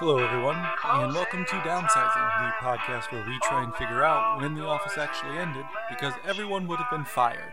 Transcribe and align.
Hello, 0.00 0.16
everyone, 0.16 0.56
and 0.82 1.12
welcome 1.12 1.44
to 1.44 1.56
Downsizing, 1.56 2.40
the 2.40 2.64
podcast 2.64 3.12
where 3.12 3.22
we 3.28 3.38
try 3.40 3.62
and 3.62 3.74
figure 3.74 4.02
out 4.02 4.40
when 4.40 4.54
the 4.54 4.64
office 4.64 4.96
actually 4.96 5.36
ended 5.36 5.66
because 5.90 6.14
everyone 6.26 6.66
would 6.68 6.78
have 6.78 6.90
been 6.90 7.04
fired. 7.04 7.52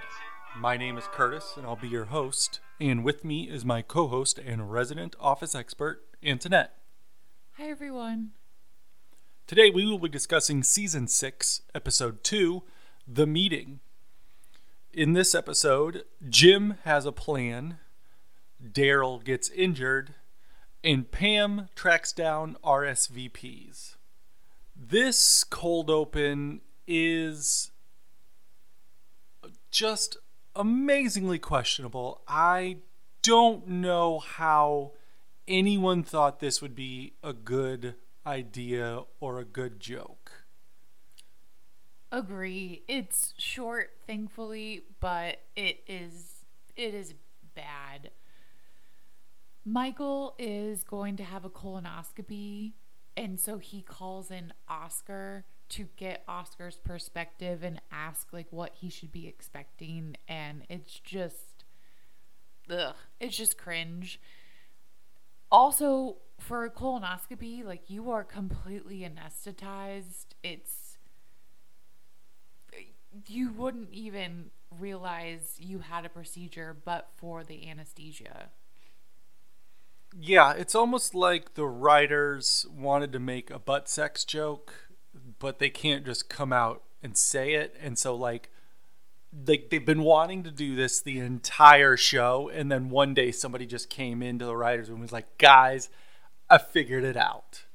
My 0.57 0.77
name 0.77 0.97
is 0.97 1.09
Curtis, 1.11 1.55
and 1.57 1.65
I'll 1.65 1.75
be 1.75 1.89
your 1.89 2.05
host, 2.05 2.61
and 2.79 3.03
with 3.03 3.25
me 3.25 3.49
is 3.49 3.65
my 3.65 3.81
co 3.81 4.07
host 4.07 4.39
and 4.39 4.71
resident 4.71 5.13
office 5.19 5.55
expert, 5.55 6.05
Antoinette. 6.23 6.77
Hi, 7.57 7.65
everyone. 7.65 8.29
Today, 9.45 9.69
we 9.69 9.85
will 9.85 9.99
be 9.99 10.07
discussing 10.07 10.63
Season 10.63 11.05
6, 11.05 11.63
Episode 11.75 12.23
2 12.23 12.63
The 13.05 13.27
Meeting. 13.27 13.81
In 14.93 15.11
this 15.11 15.35
episode, 15.35 16.05
Jim 16.29 16.75
has 16.85 17.05
a 17.05 17.11
plan, 17.11 17.79
Darryl 18.65 19.21
gets 19.21 19.49
injured, 19.49 20.15
and 20.87 21.11
Pam 21.11 21.67
tracks 21.75 22.13
down 22.13 22.55
RSVPs. 22.63 23.97
This 24.73 25.43
cold 25.43 25.89
open 25.89 26.61
is 26.87 27.71
just 29.69 30.15
amazingly 30.55 31.39
questionable. 31.39 32.21
I 32.25 32.77
don't 33.21 33.67
know 33.67 34.19
how 34.19 34.93
anyone 35.45 36.03
thought 36.03 36.39
this 36.39 36.61
would 36.61 36.73
be 36.73 37.15
a 37.21 37.33
good 37.33 37.95
idea 38.25 39.01
or 39.19 39.39
a 39.39 39.45
good 39.45 39.81
joke. 39.81 40.45
Agree. 42.13 42.83
It's 42.87 43.33
short, 43.37 43.91
thankfully, 44.07 44.83
but 45.01 45.41
it 45.57 45.83
is 45.85 46.45
it 46.77 46.93
is 46.93 47.13
bad. 47.55 48.11
Michael 49.69 50.33
is 50.39 50.85
going 50.85 51.17
to 51.17 51.25
have 51.25 51.43
a 51.43 51.49
colonoscopy, 51.49 52.71
and 53.17 53.37
so 53.37 53.57
he 53.57 53.81
calls 53.81 54.31
in 54.31 54.53
Oscar 54.69 55.43
to 55.67 55.89
get 55.97 56.23
Oscar's 56.25 56.77
perspective 56.77 57.63
and 57.63 57.81
ask 57.91 58.31
like 58.31 58.47
what 58.49 58.75
he 58.75 58.89
should 58.89 59.11
be 59.11 59.27
expecting, 59.27 60.15
and 60.25 60.63
it's 60.69 60.97
just 61.01 61.65
ugh, 62.69 62.95
it's 63.19 63.35
just 63.35 63.57
cringe. 63.57 64.21
Also, 65.51 66.15
for 66.39 66.63
a 66.63 66.69
colonoscopy, 66.69 67.65
like 67.65 67.89
you 67.89 68.09
are 68.09 68.23
completely 68.23 68.99
anesthetized. 68.99 70.27
It's 70.43 70.97
you 73.27 73.51
wouldn't 73.51 73.89
even 73.91 74.51
realize 74.79 75.57
you 75.59 75.79
had 75.79 76.05
a 76.05 76.09
procedure 76.09 76.73
but 76.85 77.09
for 77.17 77.43
the 77.43 77.69
anesthesia. 77.69 78.49
Yeah, 80.19 80.53
it's 80.53 80.73
almost 80.73 81.13
like 81.13 81.53
the 81.53 81.65
writers 81.65 82.65
wanted 82.75 83.11
to 83.13 83.19
make 83.19 83.51
a 83.51 83.59
butt 83.59 83.87
sex 83.87 84.25
joke, 84.25 84.73
but 85.37 85.59
they 85.59 85.69
can't 85.69 86.05
just 86.05 86.27
come 86.27 86.51
out 86.51 86.81
and 87.03 87.15
say 87.15 87.53
it. 87.53 87.75
And 87.79 87.99
so, 87.99 88.15
like, 88.15 88.49
they, 89.31 89.65
they've 89.69 89.85
been 89.85 90.01
wanting 90.01 90.43
to 90.43 90.51
do 90.51 90.75
this 90.75 90.99
the 90.99 91.19
entire 91.19 91.95
show. 91.97 92.49
And 92.49 92.71
then 92.71 92.89
one 92.89 93.13
day 93.13 93.31
somebody 93.31 93.67
just 93.67 93.89
came 93.89 94.23
into 94.23 94.45
the 94.45 94.55
writer's 94.55 94.89
room 94.89 94.97
and 94.97 95.03
was 95.03 95.11
like, 95.11 95.37
guys, 95.37 95.89
I 96.49 96.57
figured 96.57 97.03
it 97.03 97.17
out. 97.17 97.65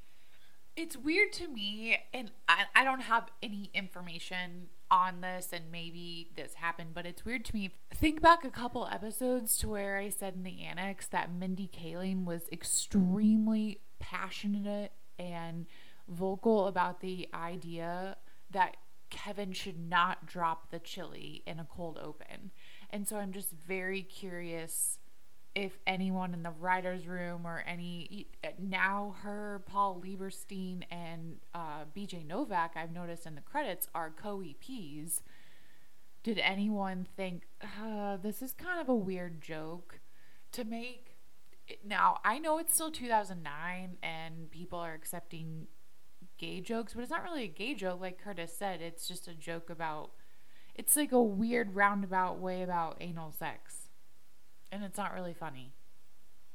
It's 0.75 0.97
weird 0.97 1.33
to 1.35 1.49
me, 1.49 1.99
and 2.15 2.31
I, 2.49 2.65
I 2.75 2.83
don't 2.83 3.03
have 3.03 3.29
any 3.43 3.71
information 3.75 4.69
on 4.93 5.23
this, 5.23 5.49
and 5.55 5.73
maybe 5.73 6.29
this 6.37 6.55
happened, 6.55 6.91
but 6.93 7.07
it's 7.07 7.25
weird 7.25 7.47
to 7.47 7.57
me. 7.57 7.71
Think 7.95 8.21
back 8.21 8.45
a 8.45 8.51
couple 8.51 8.87
episodes 8.93 9.57
to 9.59 9.69
where 9.69 9.97
I 9.97 10.11
said 10.11 10.35
in 10.35 10.43
the 10.43 10.63
annex 10.63 11.07
that 11.09 11.33
Mindy 11.33 11.69
Kaling 11.73 12.27
was 12.27 12.43
extremely 12.53 13.81
passionate 13.99 14.93
and 15.19 15.65
vocal 16.07 16.67
about 16.67 17.01
the 17.01 17.27
idea 17.33 18.19
that 18.51 18.77
Kevin 19.09 19.53
should 19.53 19.79
not 19.79 20.27
drop 20.27 20.71
the 20.71 20.79
chili 20.79 21.43
in 21.47 21.59
a 21.59 21.65
cold 21.65 21.99
open. 22.01 22.51
And 22.91 23.09
so 23.09 23.17
I'm 23.17 23.33
just 23.33 23.51
very 23.51 24.03
curious 24.03 24.99
if 25.55 25.79
anyone 25.87 26.33
in 26.33 26.43
the 26.43 26.51
writers' 26.51 27.07
room 27.07 27.47
or 27.47 27.63
any 27.67 28.27
now 28.59 29.15
her 29.23 29.63
Paul 29.67 30.03
Lieberstein 30.05 30.85
and 30.91 31.37
uh, 31.55 31.85
BJ 31.95 32.27
Novak 32.27 32.73
I've 32.77 32.93
noticed 32.93 33.27
in 33.27 33.35
the 33.35 33.43
credits 33.43 33.89
are 33.95 34.11
co 34.11 34.39
EPs. 34.39 35.21
Did 36.23 36.39
anyone 36.39 37.07
think 37.17 37.43
uh, 37.63 38.17
this 38.17 38.43
is 38.43 38.53
kind 38.53 38.81
of 38.81 38.89
a 38.89 38.95
weird 38.95 39.43
joke 39.43 40.01
to 40.53 40.65
make? 40.65 41.17
Now 41.85 42.19
I 42.25 42.39
know 42.39 42.59
it's 42.59 42.75
still 42.75 42.91
2009 42.91 43.99
and 44.03 44.51
people 44.51 44.79
are 44.79 44.95
accepting 44.95 45.67
gay 46.39 46.61
jokes, 46.61 46.95
but 46.95 47.03
it's 47.03 47.11
not 47.11 47.23
really 47.23 47.45
a 47.45 47.49
gay 47.49 47.75
joke. 47.75 48.01
Like 48.01 48.23
Curtis 48.23 48.57
said, 48.57 48.81
it's 48.81 49.07
just 49.07 49.29
a 49.29 49.35
joke 49.35 49.69
about. 49.69 50.13
It's 50.75 50.97
like 50.97 51.13
a 51.13 51.21
weird 51.21 51.75
roundabout 51.75 52.39
way 52.39 52.63
about 52.63 52.97
anal 52.99 53.31
sex 53.31 53.82
and 54.73 54.83
it's 54.83 54.97
not 54.97 55.15
really 55.15 55.35
funny. 55.35 55.75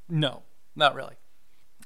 No, 0.10 0.42
not 0.76 0.96
really. 0.96 1.16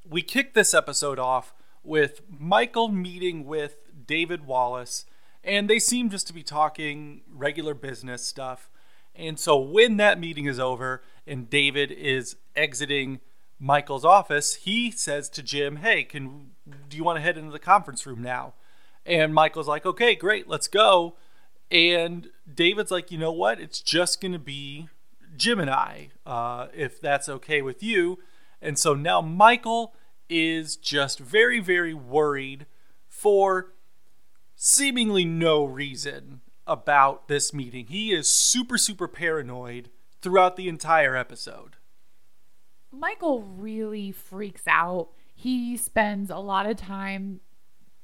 We 0.10 0.22
kick 0.22 0.54
this 0.54 0.74
episode 0.74 1.20
off 1.20 1.54
with 1.84 2.22
Michael 2.30 2.88
meeting 2.88 3.46
with 3.46 3.78
David 4.08 4.48
Wallace, 4.48 5.06
and 5.44 5.70
they 5.70 5.78
seem 5.78 6.10
just 6.10 6.28
to 6.28 6.34
be 6.34 6.42
talking 6.42 7.22
regular 7.32 7.74
business 7.74 8.26
stuff. 8.26 8.70
And 9.14 9.38
so 9.38 9.58
when 9.58 9.98
that 9.98 10.20
meeting 10.20 10.46
is 10.46 10.60
over 10.60 11.04
and 11.28 11.50
David 11.50 11.92
is 11.92 12.38
exiting 12.56 13.20
Michael's 13.60 14.06
office, 14.06 14.56
he 14.56 14.90
says 14.90 15.30
to 15.30 15.44
Jim, 15.44 15.78
"Hey, 15.78 16.04
can 16.04 16.52
do 16.88 16.96
you 16.96 17.04
want 17.04 17.18
to 17.18 17.22
head 17.22 17.38
into 17.38 17.52
the 17.52 17.60
conference 17.60 18.06
room 18.06 18.22
now?" 18.22 18.54
And 19.06 19.34
Michael's 19.34 19.68
like, 19.68 19.86
"Okay, 19.86 20.16
great, 20.16 20.48
let's 20.48 20.68
go." 20.68 21.18
And 21.70 22.30
David's 22.52 22.92
like, 22.92 23.12
"You 23.12 23.18
know 23.18 23.32
what? 23.32 23.60
It's 23.60 23.82
just 23.82 24.22
going 24.22 24.32
to 24.32 24.40
be 24.40 24.88
Jim 25.36 25.60
and 25.60 25.70
I, 25.70 26.10
uh, 26.26 26.68
if 26.74 27.00
that's 27.00 27.30
okay 27.30 27.62
with 27.62 27.82
you. 27.82 28.20
And 28.62 28.78
so 28.78 28.94
now 28.94 29.22
Michael 29.22 29.96
is 30.30 30.76
just 30.76 31.20
very, 31.20 31.60
very 31.60 31.94
worried 31.94 32.66
for 33.08 33.74
seemingly 34.56 35.26
no 35.26 35.66
reason 35.66 36.42
about 36.68 37.28
this 37.28 37.54
meeting. 37.54 37.88
He 37.88 38.14
is 38.14 38.32
super, 38.32 38.78
super 38.78 39.08
paranoid 39.08 39.90
throughout 40.22 40.56
the 40.56 40.70
entire 40.70 41.16
episode. 41.16 41.78
Michael 42.92 43.42
really 43.42 44.12
freaks 44.12 44.64
out. 44.68 45.10
He 45.34 45.76
spends 45.78 46.30
a 46.30 46.38
lot 46.38 46.66
of 46.66 46.78
time 46.78 47.40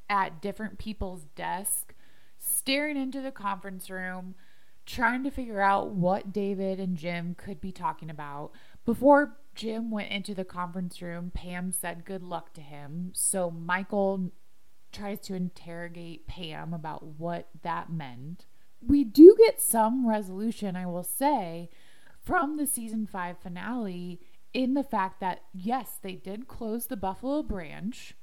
at 0.09 0.41
different 0.41 0.79
people's 0.79 1.25
desks, 1.35 1.93
staring 2.39 2.97
into 2.97 3.21
the 3.21 3.31
conference 3.31 3.89
room 3.89 4.35
trying 4.87 5.23
to 5.25 5.29
figure 5.29 5.61
out 5.61 5.91
what 5.91 6.33
David 6.33 6.79
and 6.79 6.97
Jim 6.97 7.35
could 7.37 7.61
be 7.61 7.71
talking 7.71 8.09
about. 8.09 8.51
Before 8.85 9.37
Jim 9.53 9.91
went 9.91 10.11
into 10.11 10.33
the 10.33 10.45
conference 10.45 11.01
room, 11.01 11.29
Pam 11.33 11.71
said 11.71 12.05
good 12.05 12.23
luck 12.23 12.53
to 12.53 12.61
him. 12.61 13.11
So 13.13 13.51
Michael 13.51 14.31
tries 14.93 15.19
to 15.19 15.35
interrogate 15.35 16.25
Pam 16.25 16.73
about 16.73 17.03
what 17.03 17.49
that 17.63 17.91
meant. 17.91 18.45
We 18.81 19.03
do 19.03 19.35
get 19.37 19.61
some 19.61 20.07
resolution, 20.07 20.77
I 20.77 20.85
will 20.85 21.03
say, 21.03 21.69
from 22.23 22.55
the 22.55 22.65
season 22.65 23.05
5 23.05 23.39
finale 23.39 24.21
in 24.53 24.73
the 24.73 24.83
fact 24.83 25.19
that 25.19 25.41
yes, 25.53 25.99
they 26.01 26.13
did 26.13 26.47
close 26.47 26.87
the 26.87 26.95
Buffalo 26.95 27.43
branch. 27.43 28.13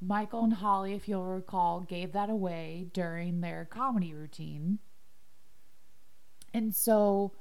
Michael 0.00 0.44
and 0.44 0.54
Holly, 0.54 0.94
if 0.94 1.06
you'll 1.06 1.26
recall, 1.26 1.80
gave 1.80 2.12
that 2.12 2.30
away 2.30 2.88
during 2.94 3.40
their 3.40 3.66
comedy 3.70 4.14
routine. 4.14 4.78
And 6.54 6.74
so 6.74 7.32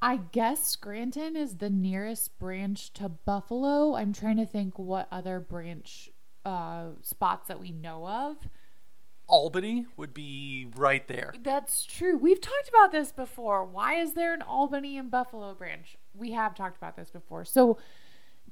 I 0.00 0.16
guess 0.16 0.64
Scranton 0.64 1.36
is 1.36 1.56
the 1.56 1.70
nearest 1.70 2.38
branch 2.38 2.92
to 2.94 3.08
Buffalo. 3.08 3.96
I'm 3.96 4.12
trying 4.12 4.36
to 4.36 4.46
think 4.46 4.78
what 4.78 5.08
other 5.10 5.40
branch 5.40 6.10
uh, 6.44 6.90
spots 7.02 7.48
that 7.48 7.60
we 7.60 7.72
know 7.72 8.06
of. 8.06 8.36
Albany 9.26 9.86
would 9.96 10.14
be 10.14 10.68
right 10.76 11.06
there. 11.06 11.34
That's 11.42 11.84
true. 11.84 12.16
We've 12.16 12.40
talked 12.40 12.68
about 12.68 12.92
this 12.92 13.12
before. 13.12 13.64
Why 13.64 13.96
is 13.96 14.14
there 14.14 14.32
an 14.32 14.40
Albany 14.40 14.96
and 14.96 15.10
Buffalo 15.10 15.52
branch? 15.54 15.98
We 16.14 16.32
have 16.32 16.54
talked 16.54 16.78
about 16.78 16.96
this 16.96 17.10
before. 17.10 17.44
So, 17.44 17.78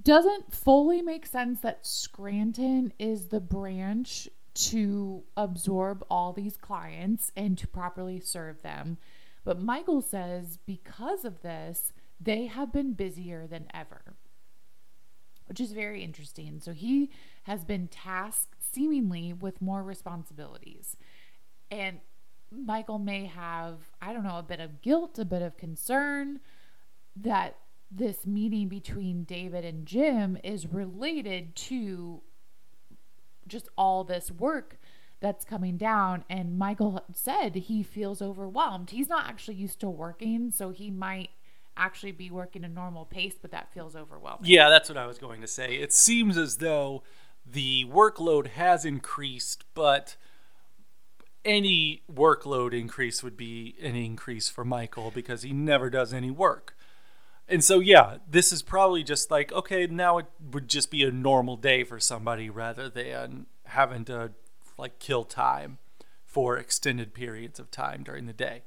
doesn't 0.03 0.53
fully 0.53 1.01
make 1.01 1.25
sense 1.25 1.61
that 1.61 1.87
Scranton 1.87 2.93
is 2.99 3.29
the 3.29 3.41
branch 3.41 4.29
to 4.55 5.23
absorb 5.37 6.05
all 6.11 6.35
these 6.35 6.59
clients 6.59 7.33
and 7.35 7.57
to 7.57 7.67
properly 7.67 8.21
serve 8.21 8.61
them. 8.61 8.99
But 9.47 9.63
Michael 9.63 10.03
says 10.03 10.59
because 10.67 11.25
of 11.25 11.41
this, 11.43 11.93
they 12.21 12.47
have 12.47 12.73
been 12.73 12.95
busier 12.95 13.47
than 13.47 13.69
ever, 13.73 14.17
which 15.47 15.61
is 15.61 15.71
very 15.71 16.03
interesting. 16.03 16.59
So 16.59 16.73
he 16.73 17.13
has 17.45 17.65
been 17.65 17.87
tasked 17.87 18.57
seemingly 18.73 19.33
with 19.33 19.63
more 19.63 19.85
responsibilities. 19.85 20.97
And 21.71 22.01
Michael 22.51 22.99
may 22.99 23.27
have, 23.27 23.79
I 24.03 24.13
don't 24.13 24.25
know, 24.25 24.39
a 24.39 24.43
bit 24.43 24.59
of 24.59 24.83
guilt, 24.83 25.17
a 25.17 25.25
bit 25.25 25.43
of 25.43 25.57
concern 25.57 26.41
that 27.15 27.57
this 27.89 28.27
meeting 28.27 28.67
between 28.67 29.23
David 29.23 29.65
and 29.65 29.87
Jim 29.87 30.37
is 30.43 30.67
related 30.67 31.55
to 31.55 32.21
just 33.47 33.69
all 33.79 34.03
this 34.03 34.29
work 34.33 34.81
that's 35.21 35.45
coming 35.45 35.77
down. 35.77 36.25
And 36.29 36.59
Michael 36.59 37.05
said 37.13 37.55
he 37.55 37.83
feels 37.83 38.21
overwhelmed. 38.21 38.91
He's 38.91 39.09
not 39.09 39.27
actually 39.27 39.57
used 39.57 39.81
to 39.81 39.89
working, 39.89 40.51
so 40.51 40.71
he 40.71 40.91
might 40.91 41.31
actually 41.77 42.13
be 42.13 42.31
working 42.31 42.65
a 42.65 42.69
normal 42.69 43.05
pace, 43.05 43.35
but 43.41 43.51
that 43.51 43.73
feels 43.73 43.95
overwhelming. 43.95 44.51
Yeah, 44.51 44.69
that's 44.69 44.89
what 44.89 44.99
I 44.99 45.07
was 45.07 45.19
going 45.19 45.41
to 45.43 45.47
say. 45.47 45.77
It 45.77 45.93
seems 45.93 46.37
as 46.39 46.57
though 46.57 47.03
the 47.45 47.85
workload 47.85 48.49
has 48.49 48.85
increased, 48.85 49.65
but 49.75 50.17
any 51.45 52.03
workload 52.13 52.73
increase 52.73 53.23
would 53.23 53.37
be 53.37 53.77
an 53.81 53.95
increase 53.95 54.49
for 54.49 54.65
Michael 54.65 55.13
because 55.15 55.43
he 55.43 55.53
never 55.53 55.89
does 55.91 56.13
any 56.13 56.31
work. 56.31 56.75
And 57.49 57.63
so, 57.63 57.79
yeah, 57.79 58.17
this 58.29 58.53
is 58.53 58.63
probably 58.63 59.05
just 59.05 59.31
like, 59.31 59.53
okay, 59.53 59.87
now 59.87 60.19
it 60.19 60.27
would 60.51 60.69
just 60.69 60.91
be 60.91 61.05
a 61.05 61.13
normal 61.13 61.57
day 61.57 61.85
for 61.85 62.01
somebody 62.01 62.51
rather 62.51 62.89
than 62.89 63.47
having 63.67 64.05
to 64.07 64.33
like 64.77 64.99
kill 64.99 65.25
time 65.25 65.79
for 66.25 66.57
extended 66.57 67.15
periods 67.15 67.59
of 67.59 67.71
time 67.71 68.03
during 68.03 68.27
the 68.27 68.33
day. 68.33 68.63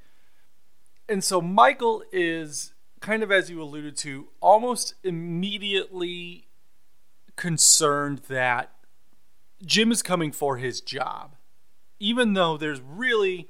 And 1.08 1.24
so, 1.24 1.42
Michael 1.42 2.04
is 2.12 2.74
kind 3.00 3.24
of, 3.24 3.32
as 3.32 3.50
you 3.50 3.62
alluded 3.62 3.98
to, 3.98 4.28
almost 4.42 4.96
immediately 5.04 6.48
concerned 7.36 8.22
that 8.28 8.72
Jim 9.66 9.92
is 9.92 10.02
coming 10.02 10.32
for 10.32 10.58
his 10.58 10.82
job, 10.82 11.36
even 12.00 12.34
though 12.34 12.58
there's 12.58 12.82
really 12.82 13.50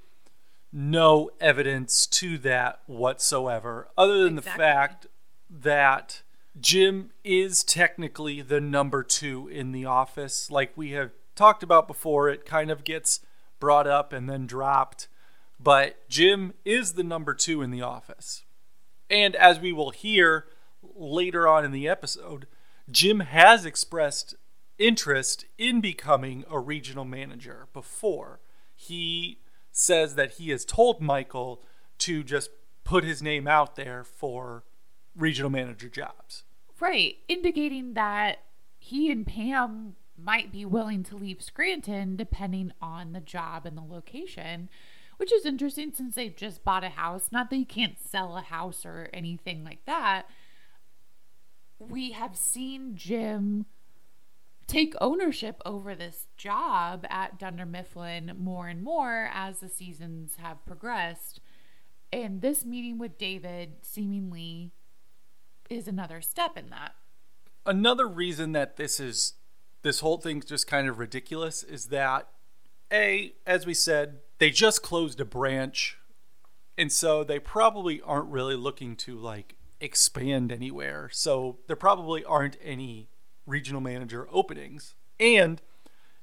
no 0.71 1.31
evidence 1.39 2.05
to 2.07 2.37
that 2.39 2.79
whatsoever, 2.85 3.89
other 3.97 4.23
than 4.23 4.37
exactly. 4.37 4.51
the 4.51 4.57
fact 4.57 5.07
that 5.49 6.21
Jim 6.59 7.11
is 7.23 7.63
technically 7.63 8.41
the 8.41 8.61
number 8.61 9.03
two 9.03 9.47
in 9.47 9.71
the 9.71 9.85
office. 9.85 10.51
Like 10.51 10.71
we 10.75 10.91
have 10.91 11.11
talked 11.39 11.63
about 11.63 11.87
before, 11.87 12.29
it 12.29 12.45
kind 12.45 12.69
of 12.69 12.83
gets 12.83 13.21
brought 13.59 13.87
up 13.87 14.13
and 14.13 14.29
then 14.29 14.45
dropped. 14.45 15.07
But 15.59 16.07
Jim 16.09 16.53
is 16.65 16.93
the 16.93 17.03
number 17.03 17.33
two 17.33 17.61
in 17.61 17.71
the 17.71 17.81
office. 17.81 18.43
And 19.09 19.35
as 19.35 19.59
we 19.59 19.73
will 19.73 19.91
hear 19.91 20.45
later 20.95 21.47
on 21.47 21.65
in 21.65 21.71
the 21.71 21.87
episode, 21.87 22.45
Jim 22.91 23.21
has 23.21 23.65
expressed 23.65 24.35
interest 24.77 25.45
in 25.57 25.81
becoming 25.81 26.43
a 26.49 26.59
regional 26.59 27.05
manager 27.05 27.67
before. 27.73 28.39
He 28.75 29.39
says 29.71 30.15
that 30.15 30.33
he 30.33 30.49
has 30.49 30.65
told 30.65 31.01
Michael 31.01 31.63
to 31.99 32.23
just 32.23 32.49
put 32.83 33.03
his 33.03 33.21
name 33.21 33.47
out 33.47 33.75
there 33.75 34.03
for 34.03 34.63
regional 35.15 35.49
manager 35.49 35.89
jobs. 35.89 36.43
Right, 36.79 37.15
indicating 37.27 37.93
that 37.93 38.39
he 38.77 39.11
and 39.11 39.25
Pam 39.25 39.95
might 40.23 40.51
be 40.51 40.65
willing 40.65 41.03
to 41.03 41.15
leave 41.15 41.41
Scranton 41.41 42.15
depending 42.15 42.71
on 42.81 43.13
the 43.13 43.19
job 43.19 43.65
and 43.65 43.77
the 43.77 43.81
location, 43.81 44.69
which 45.17 45.31
is 45.31 45.45
interesting 45.45 45.91
since 45.93 46.15
they've 46.15 46.35
just 46.35 46.63
bought 46.63 46.83
a 46.83 46.89
house. 46.89 47.29
Not 47.31 47.49
that 47.49 47.57
you 47.57 47.65
can't 47.65 47.99
sell 47.99 48.37
a 48.37 48.41
house 48.41 48.85
or 48.85 49.09
anything 49.13 49.63
like 49.63 49.85
that. 49.85 50.23
We 51.79 52.11
have 52.11 52.35
seen 52.35 52.95
Jim 52.95 53.65
take 54.67 54.93
ownership 55.01 55.61
over 55.65 55.95
this 55.95 56.27
job 56.37 57.05
at 57.09 57.39
Dunder 57.39 57.65
Mifflin 57.65 58.33
more 58.37 58.67
and 58.67 58.83
more 58.83 59.29
as 59.33 59.59
the 59.59 59.69
seasons 59.69 60.35
have 60.37 60.63
progressed. 60.65 61.41
And 62.13 62.41
this 62.41 62.65
meeting 62.65 62.97
with 62.97 63.17
David 63.17 63.77
seemingly 63.81 64.71
is 65.69 65.87
another 65.87 66.21
step 66.21 66.57
in 66.57 66.69
that. 66.69 66.93
Another 67.65 68.07
reason 68.07 68.51
that 68.53 68.77
this 68.77 68.99
is 68.99 69.33
this 69.81 69.99
whole 70.01 70.17
thing's 70.17 70.45
just 70.45 70.67
kind 70.67 70.87
of 70.87 70.99
ridiculous 70.99 71.63
is 71.63 71.85
that 71.85 72.27
a 72.91 73.33
as 73.45 73.65
we 73.65 73.73
said 73.73 74.19
they 74.39 74.49
just 74.49 74.81
closed 74.81 75.19
a 75.19 75.25
branch 75.25 75.97
and 76.77 76.91
so 76.91 77.23
they 77.23 77.39
probably 77.39 78.01
aren't 78.01 78.29
really 78.29 78.55
looking 78.55 78.95
to 78.95 79.17
like 79.17 79.57
expand 79.81 80.51
anywhere. 80.51 81.09
So 81.11 81.57
there 81.67 81.75
probably 81.75 82.23
aren't 82.23 82.57
any 82.63 83.09
regional 83.45 83.81
manager 83.81 84.27
openings. 84.31 84.95
And 85.19 85.61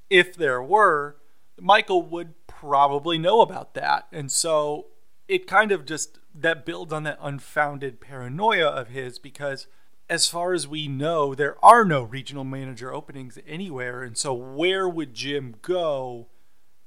if 0.09 0.35
there 0.35 0.63
were 0.63 1.17
michael 1.61 2.03
would 2.03 2.35
probably 2.47 3.19
know 3.19 3.41
about 3.41 3.75
that. 3.75 4.07
And 4.13 4.31
so 4.31 4.87
it 5.29 5.47
kind 5.47 5.73
of 5.73 5.85
just 5.85 6.19
that 6.35 6.65
builds 6.65 6.93
on 6.93 7.03
that 7.05 7.19
unfounded 7.21 8.01
paranoia 8.01 8.67
of 8.67 8.89
his 8.89 9.19
because 9.19 9.67
as 10.09 10.29
far 10.29 10.53
as 10.53 10.69
we 10.69 10.89
know 10.89 11.35
there 11.35 11.57
are 11.65 11.85
no 11.85 12.03
regional 12.03 12.45
manager 12.45 12.93
openings 12.93 13.39
anywhere 13.47 14.03
and 14.03 14.17
so 14.17 14.33
where 14.33 14.89
would 14.89 15.15
Jim 15.15 15.57
go 15.63 16.29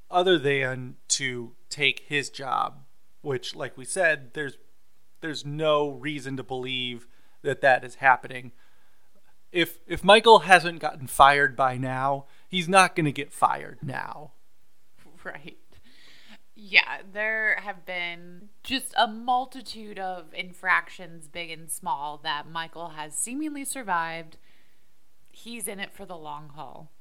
other 0.10 0.38
than 0.40 0.96
to 1.08 1.54
take 1.70 2.06
his 2.08 2.30
job? 2.30 2.84
Which 3.22 3.56
like 3.56 3.78
we 3.78 3.86
said 3.86 4.34
there's 4.34 4.58
there's 5.22 5.46
no 5.46 5.90
reason 5.90 6.38
to 6.38 6.44
believe 6.44 7.08
that 7.42 7.62
that 7.62 7.84
is 7.84 7.96
happening. 7.96 8.54
If 9.52 9.80
if 9.88 10.04
Michael 10.04 10.40
hasn't 10.40 10.80
gotten 10.80 11.08
fired 11.08 11.56
by 11.56 11.78
now 11.78 12.26
he's 12.48 12.70
not 12.70 12.96
going 12.96 13.06
to 13.06 13.12
get 13.12 13.34
fired 13.34 13.80
now. 13.82 14.32
Right 15.26 15.58
yeah, 16.60 17.02
there 17.12 17.58
have 17.64 17.86
been 17.86 18.50
just 18.64 18.94
a 18.98 19.08
multitude 19.08 19.98
of 19.98 20.34
infractions, 20.34 21.28
big 21.28 21.52
and 21.52 21.72
small, 21.72 22.20
that 22.24 22.50
Michael 22.50 22.90
has 22.90 23.16
seemingly 23.16 23.64
survived. 23.64 24.38
He's 25.32 25.68
in 25.68 25.80
it 25.80 25.94
for 25.94 26.06
the 26.06 26.18
long 26.18 26.50
haul. 26.50 26.92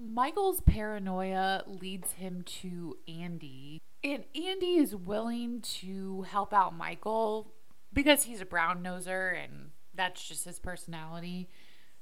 Michael's 0.00 0.60
paranoia 0.62 1.62
leads 1.66 2.12
him 2.14 2.42
to 2.60 2.96
Andy, 3.06 3.80
and 4.02 4.24
Andy 4.34 4.74
is 4.74 4.96
willing 4.96 5.60
to 5.60 6.22
help 6.22 6.52
out 6.52 6.76
Michael 6.76 7.52
because 7.92 8.24
he's 8.24 8.40
a 8.40 8.46
brown 8.46 8.82
noser 8.82 9.32
and 9.40 9.70
that's 9.94 10.26
just 10.26 10.44
his 10.44 10.58
personality. 10.58 11.48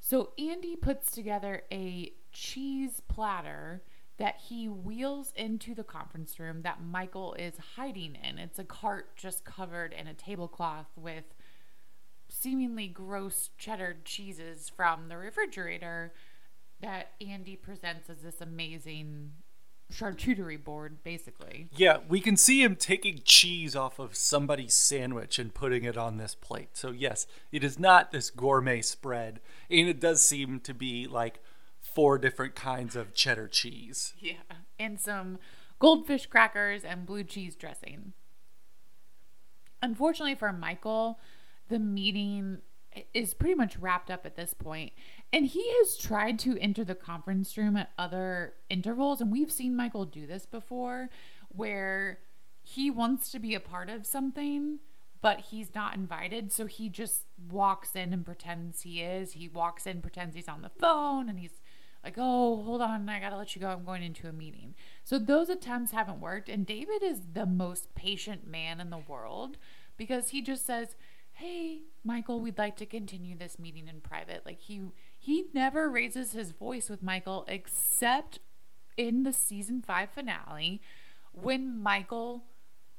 So 0.00 0.31
Andy 0.38 0.76
puts 0.76 1.11
together 1.11 1.65
a 1.71 2.12
cheese 2.33 3.03
platter 3.06 3.83
that 4.20 4.37
he 4.49 4.68
wheels 4.68 5.33
into 5.35 5.75
the 5.75 5.83
conference 5.83 6.38
room 6.38 6.61
that 6.61 6.83
Michael 6.85 7.33
is 7.38 7.54
hiding 7.75 8.18
in. 8.23 8.38
It's 8.38 8.59
a 8.59 8.64
cart 8.64 9.16
just 9.16 9.47
covered 9.47 9.95
in 9.95 10.06
a 10.06 10.12
tablecloth 10.12 10.88
with 10.95 11.25
seemingly 12.28 12.87
gross 12.87 13.49
cheddar 13.56 13.97
cheeses 14.04 14.68
from 14.68 15.09
the 15.09 15.16
refrigerator 15.16 16.12
that 16.83 17.12
Andy 17.26 17.56
presents 17.56 18.11
as 18.11 18.18
this 18.18 18.42
amazing 18.42 19.33
charcuterie 19.90 20.62
board, 20.62 21.02
basically. 21.02 21.68
Yeah, 21.75 21.99
we 22.06 22.21
can 22.21 22.37
see 22.37 22.62
him 22.62 22.76
taking 22.76 23.23
cheese 23.25 23.75
off 23.75 23.99
of 23.99 24.14
somebody's 24.14 24.75
sandwich 24.75 25.38
and 25.38 25.54
putting 25.54 25.85
it 25.85 25.97
on 25.97 26.18
this 26.18 26.35
plate. 26.35 26.71
So, 26.75 26.90
yes, 26.90 27.26
it 27.50 27.64
is 27.64 27.78
not 27.78 28.12
this 28.12 28.28
gourmet 28.28 28.83
spread. 28.83 29.40
And 29.71 29.88
it 29.88 29.99
does 29.99 30.25
seem 30.25 30.61
to 30.61 30.75
be 30.75 31.06
like 31.06 31.40
four 31.94 32.18
different 32.18 32.54
kinds 32.54 32.97
of 32.97 33.14
cheddar 33.14 33.49
cheese. 33.49 34.14
Yeah. 34.18 34.35
And 34.78 35.00
some 35.00 35.38
goldfish 35.78 36.26
crackers 36.26 36.85
and 36.85 37.06
blue 37.06 37.25
cheese 37.25 37.56
dressing. 37.56 38.12
Unfortunately 39.82 40.35
for 40.35 40.52
Michael, 40.52 41.18
the 41.68 41.78
meeting 41.78 42.59
is 43.14 43.35
pretty 43.35 43.54
much 43.54 43.76
wrapped 43.78 44.11
up 44.11 44.26
at 44.26 44.37
this 44.37 44.52
point. 44.52 44.92
And 45.32 45.47
he 45.47 45.73
has 45.78 45.97
tried 45.97 46.38
to 46.40 46.59
enter 46.59 46.85
the 46.85 46.94
conference 46.94 47.56
room 47.56 47.76
at 47.76 47.90
other 47.99 48.54
intervals. 48.68 49.20
And 49.20 49.30
we've 49.30 49.52
seen 49.52 49.76
Michael 49.76 50.04
do 50.04 50.26
this 50.26 50.44
before 50.44 51.09
where 51.49 52.18
he 52.62 52.90
wants 52.90 53.30
to 53.32 53.38
be 53.38 53.54
a 53.54 53.61
part 53.61 53.88
of 53.88 54.06
something, 54.06 54.80
but 55.23 55.40
he's 55.40 55.75
not 55.75 55.94
invited. 55.94 56.52
So 56.52 56.66
he 56.66 56.88
just 56.88 57.23
walks 57.50 57.94
in 57.94 58.12
and 58.12 58.25
pretends 58.25 58.82
he 58.82 59.00
is. 59.00 59.32
He 59.32 59.49
walks 59.49 59.87
in, 59.87 60.02
pretends 60.02 60.35
he's 60.35 60.49
on 60.49 60.62
the 60.62 60.68
phone, 60.68 61.28
and 61.28 61.38
he's 61.38 61.60
like, 62.02 62.14
oh, 62.16 62.62
hold 62.62 62.80
on, 62.80 63.09
I 63.09 63.21
gotta 63.21 63.37
let 63.37 63.54
you 63.54 63.61
go. 63.61 63.69
I'm 63.69 63.85
going 63.85 64.02
into 64.02 64.28
a 64.28 64.33
meeting. 64.33 64.75
So 65.04 65.19
those 65.19 65.49
attempts 65.49 65.92
haven't 65.92 66.21
worked. 66.21 66.49
And 66.49 66.66
David 66.66 67.02
is 67.02 67.21
the 67.33 67.47
most 67.47 67.95
patient 67.95 68.47
man 68.47 68.80
in 68.80 68.90
the 68.90 68.99
world 68.99 69.59
because 69.97 70.30
he 70.30 70.40
just 70.40 70.64
says, 70.64 70.97
hey, 71.33 71.83
Michael, 72.04 72.40
we'd 72.40 72.59
like 72.59 72.76
to 72.76 72.87
continue 72.87 73.37
this 73.37 73.59
meeting 73.59 73.88
in 73.88 74.00
private. 74.00 74.42
Like 74.45 74.61
he 74.61 74.83
he 75.19 75.47
never 75.52 75.88
raises 75.88 76.33
his 76.33 76.52
voice 76.52 76.88
with 76.88 77.02
Michael 77.02 77.45
except 77.49 78.38
in 78.97 79.23
the 79.23 79.33
season 79.33 79.83
five 79.83 80.11
finale 80.11 80.80
when 81.33 81.80
Michael 81.83 82.45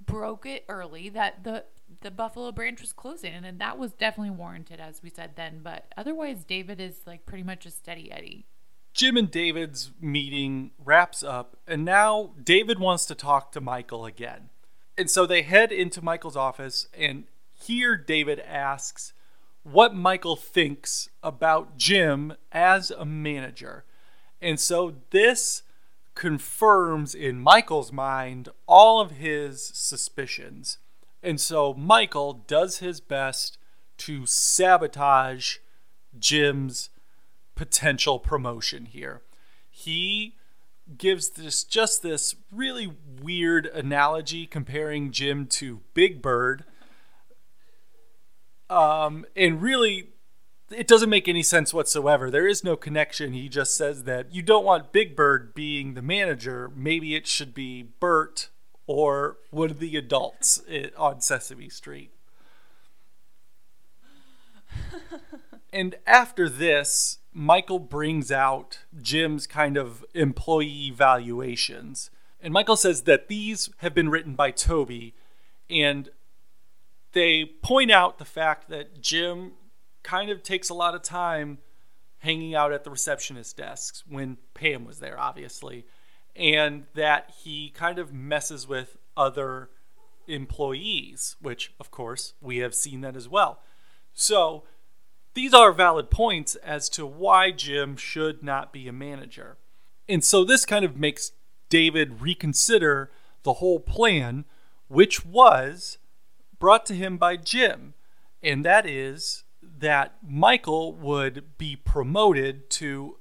broke 0.03 0.46
it 0.46 0.65
early 0.67 1.10
that 1.10 1.43
the 1.43 1.65
the 2.01 2.10
Buffalo 2.10 2.51
branch 2.51 2.81
was 2.81 2.93
closing 2.93 3.34
and 3.34 3.60
that 3.60 3.77
was 3.77 3.91
definitely 3.91 4.31
warranted 4.31 4.79
as 4.79 5.03
we 5.03 5.10
said 5.10 5.31
then 5.36 5.60
but 5.62 5.93
otherwise 5.98 6.43
David 6.43 6.79
is 6.79 7.01
like 7.05 7.25
pretty 7.25 7.43
much 7.43 7.65
a 7.65 7.72
steady 7.72 8.12
Eddie 8.12 8.46
Jim 8.93 9.15
and 9.17 9.31
David's 9.31 9.91
meeting 10.01 10.71
wraps 10.83 11.24
up, 11.24 11.57
and 11.65 11.86
now 11.86 12.31
David 12.43 12.79
wants 12.79 13.05
to 13.05 13.15
talk 13.15 13.51
to 13.51 13.62
Michael 13.62 14.05
again. 14.05 14.50
And 14.98 15.10
so 15.10 15.25
they 15.25 15.41
head 15.43 15.71
into 15.71 16.01
Michael's 16.01 16.36
office, 16.36 16.88
and 16.93 17.24
here 17.53 17.95
David 17.95 18.39
asks 18.39 19.13
what 19.63 19.95
Michael 19.95 20.36
thinks 20.36 21.10
about 21.24 21.77
Jim 21.77 22.33
as 22.51 22.91
a 22.91 23.05
manager. 23.05 23.86
And 24.41 24.60
so 24.60 24.95
this 25.12 25.63
confirms 26.15 27.15
in 27.15 27.39
Michael's 27.39 27.91
mind 27.91 28.50
all 28.67 29.00
of 29.00 29.12
his 29.12 29.63
suspicions. 29.74 30.77
And 31.24 31.39
so 31.39 31.74
Michael 31.74 32.33
does 32.33 32.79
his 32.79 33.00
best 33.00 33.57
to 34.00 34.25
sabotage 34.25 35.57
Jim's 36.17 36.89
potential 37.62 38.18
promotion 38.18 38.88
here. 38.88 39.22
He 39.70 40.34
gives 40.98 41.30
this 41.30 41.63
just 41.63 42.01
this 42.01 42.34
really 42.51 42.96
weird 43.22 43.68
analogy 43.68 44.48
comparing 44.48 45.12
Jim 45.12 45.46
to 45.46 45.82
Big 45.94 46.24
Bird. 46.24 46.63
Um, 48.68 49.27
and 49.36 49.62
really 49.62 50.08
it 50.72 50.88
doesn't 50.88 51.12
make 51.12 51.27
any 51.27 51.44
sense 51.44 51.72
whatsoever. 51.72 52.32
There 52.32 52.48
is 52.48 52.63
no 52.63 52.75
connection. 52.75 53.34
He 53.34 53.48
just 53.48 53.77
says 53.77 54.06
that 54.06 54.34
you 54.34 54.41
don't 54.41 54.65
want 54.65 54.91
Big 54.91 55.15
Bird 55.15 55.53
being 55.53 55.94
the 55.94 56.01
manager. 56.01 56.72
Maybe 56.75 57.13
it 57.13 57.27
should 57.27 57.53
be 57.53 57.84
Bert 57.84 58.50
or 58.88 59.38
one 59.51 59.70
of 59.70 59.77
the 59.77 59.96
adults 59.98 60.63
on 60.98 61.22
Sesame 61.22 61.70
Street. 61.70 62.10
and 65.72 65.94
after 66.08 66.50
this, 66.50 67.20
Michael 67.33 67.79
brings 67.79 68.31
out 68.31 68.79
Jim's 69.01 69.47
kind 69.47 69.77
of 69.77 70.03
employee 70.13 70.91
valuations. 70.91 72.11
And 72.41 72.53
Michael 72.53 72.75
says 72.75 73.03
that 73.03 73.27
these 73.27 73.69
have 73.77 73.93
been 73.93 74.09
written 74.09 74.35
by 74.35 74.51
Toby, 74.51 75.13
and 75.69 76.09
they 77.13 77.45
point 77.45 77.91
out 77.91 78.17
the 78.17 78.25
fact 78.25 78.69
that 78.69 79.01
Jim 79.01 79.53
kind 80.03 80.29
of 80.29 80.43
takes 80.43 80.69
a 80.69 80.73
lot 80.73 80.95
of 80.95 81.01
time 81.01 81.59
hanging 82.19 82.53
out 82.55 82.71
at 82.71 82.83
the 82.83 82.89
receptionist 82.89 83.57
desks 83.57 84.03
when 84.07 84.38
Pam 84.53 84.85
was 84.85 85.00
there, 85.00 85.19
obviously, 85.19 85.85
and 86.35 86.85
that 86.93 87.33
he 87.43 87.69
kind 87.69 88.00
of 88.00 88.13
messes 88.13 88.67
with 88.67 88.97
other 89.15 89.69
employees, 90.27 91.35
which, 91.41 91.73
of 91.79 91.91
course, 91.91 92.33
we 92.41 92.57
have 92.57 92.73
seen 92.75 93.01
that 93.01 93.15
as 93.15 93.27
well. 93.27 93.59
So, 94.13 94.63
these 95.33 95.53
are 95.53 95.71
valid 95.71 96.09
points 96.09 96.55
as 96.55 96.89
to 96.89 97.05
why 97.05 97.51
Jim 97.51 97.95
should 97.95 98.43
not 98.43 98.73
be 98.73 98.88
a 98.88 98.93
manager. 98.93 99.57
And 100.09 100.23
so, 100.23 100.43
this 100.43 100.65
kind 100.65 100.83
of 100.83 100.97
makes 100.97 101.31
David 101.69 102.21
reconsider 102.21 103.11
the 103.43 103.53
whole 103.53 103.79
plan, 103.79 104.45
which 104.88 105.25
was 105.25 105.97
brought 106.59 106.85
to 106.88 106.93
him 106.93 107.17
by 107.17 107.38
Jim, 107.38 107.93
and 108.43 108.65
that 108.65 108.85
is 108.85 109.43
that 109.61 110.17
Michael 110.27 110.93
would 110.93 111.57
be 111.57 111.75
promoted 111.75 112.69
to, 112.71 113.17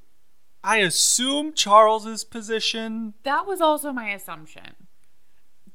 I 0.63 0.79
assume, 0.79 1.55
Charles's 1.55 2.25
position. 2.25 3.15
That 3.23 3.47
was 3.47 3.61
also 3.61 3.93
my 3.93 4.11
assumption. 4.11 4.89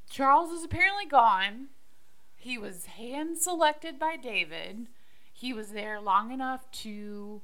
Charles 0.09 0.51
is 0.51 0.63
apparently 0.63 1.05
gone. 1.05 1.67
He 2.35 2.57
was 2.57 2.85
hand 2.85 3.37
selected 3.39 3.97
by 3.97 4.15
David. 4.17 4.87
He 5.45 5.53
was 5.53 5.67
there 5.67 6.01
long 6.01 6.31
enough 6.31 6.71
to 6.71 7.39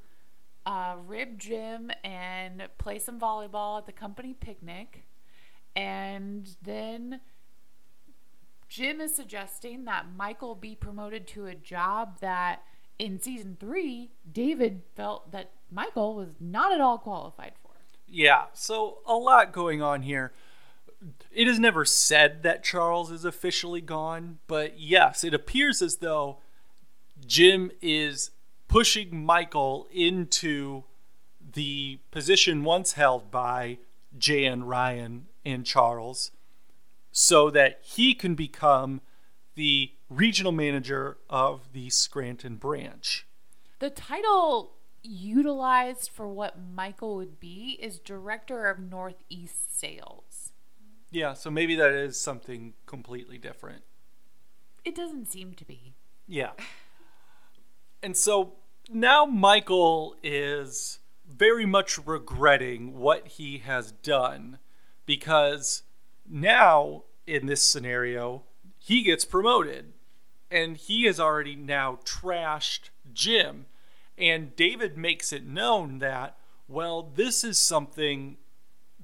uh, 0.65 0.95
rib 1.05 1.37
Jim 1.37 1.91
and 2.03 2.63
play 2.79 2.97
some 2.97 3.19
volleyball 3.19 3.77
at 3.77 3.85
the 3.85 3.91
company 3.91 4.33
picnic. 4.33 5.03
And 5.75 6.49
then 6.63 7.21
Jim 8.67 9.01
is 9.01 9.13
suggesting 9.13 9.85
that 9.85 10.07
Michael 10.17 10.55
be 10.55 10.73
promoted 10.73 11.27
to 11.27 11.45
a 11.45 11.53
job 11.53 12.19
that 12.21 12.63
in 12.97 13.21
season 13.21 13.55
three, 13.59 14.09
David 14.31 14.81
felt 14.95 15.31
that 15.31 15.51
Michael 15.69 16.15
was 16.15 16.37
not 16.39 16.73
at 16.73 16.81
all 16.81 16.97
qualified 16.97 17.53
for. 17.61 17.73
Yeah, 18.07 18.45
so 18.51 18.97
a 19.05 19.13
lot 19.13 19.53
going 19.53 19.83
on 19.83 20.01
here. 20.01 20.33
It 21.31 21.47
is 21.47 21.59
never 21.59 21.85
said 21.85 22.41
that 22.41 22.63
Charles 22.63 23.11
is 23.11 23.25
officially 23.25 23.81
gone, 23.81 24.39
but 24.47 24.79
yes, 24.79 25.23
it 25.23 25.35
appears 25.35 25.83
as 25.83 25.97
though 25.97 26.39
Jim 27.25 27.71
is 27.81 28.31
pushing 28.67 29.25
Michael 29.25 29.87
into 29.91 30.83
the 31.53 31.99
position 32.11 32.63
once 32.63 32.93
held 32.93 33.31
by 33.31 33.77
Jan, 34.17 34.63
Ryan, 34.63 35.27
and 35.45 35.65
Charles 35.65 36.31
so 37.11 37.49
that 37.49 37.79
he 37.83 38.13
can 38.13 38.35
become 38.35 39.01
the 39.55 39.91
regional 40.09 40.51
manager 40.51 41.17
of 41.29 41.73
the 41.73 41.89
Scranton 41.89 42.55
branch. 42.55 43.27
The 43.79 43.89
title 43.89 44.73
utilized 45.03 46.09
for 46.09 46.27
what 46.27 46.55
Michael 46.59 47.15
would 47.15 47.39
be 47.39 47.77
is 47.81 47.99
director 47.99 48.67
of 48.67 48.79
Northeast 48.79 49.77
Sales. 49.77 50.53
Yeah, 51.09 51.33
so 51.33 51.49
maybe 51.49 51.75
that 51.75 51.91
is 51.91 52.19
something 52.19 52.73
completely 52.85 53.37
different. 53.37 53.83
It 54.85 54.95
doesn't 54.95 55.29
seem 55.29 55.53
to 55.55 55.65
be. 55.65 55.93
Yeah. 56.27 56.51
And 58.03 58.17
so 58.17 58.53
now 58.89 59.25
Michael 59.25 60.15
is 60.23 60.99
very 61.27 61.65
much 61.65 61.97
regretting 62.05 62.97
what 62.97 63.27
he 63.27 63.59
has 63.59 63.91
done 63.91 64.59
because 65.05 65.83
now 66.27 67.03
in 67.27 67.45
this 67.45 67.67
scenario 67.67 68.43
he 68.77 69.03
gets 69.03 69.25
promoted 69.25 69.93
and 70.49 70.77
he 70.77 71.05
has 71.05 71.19
already 71.19 71.55
now 71.55 71.99
trashed 72.03 72.89
Jim. 73.13 73.67
And 74.17 74.55
David 74.55 74.97
makes 74.97 75.31
it 75.31 75.45
known 75.45 75.99
that, 75.99 76.37
well, 76.67 77.03
this 77.15 77.43
is 77.43 77.57
something 77.57 78.37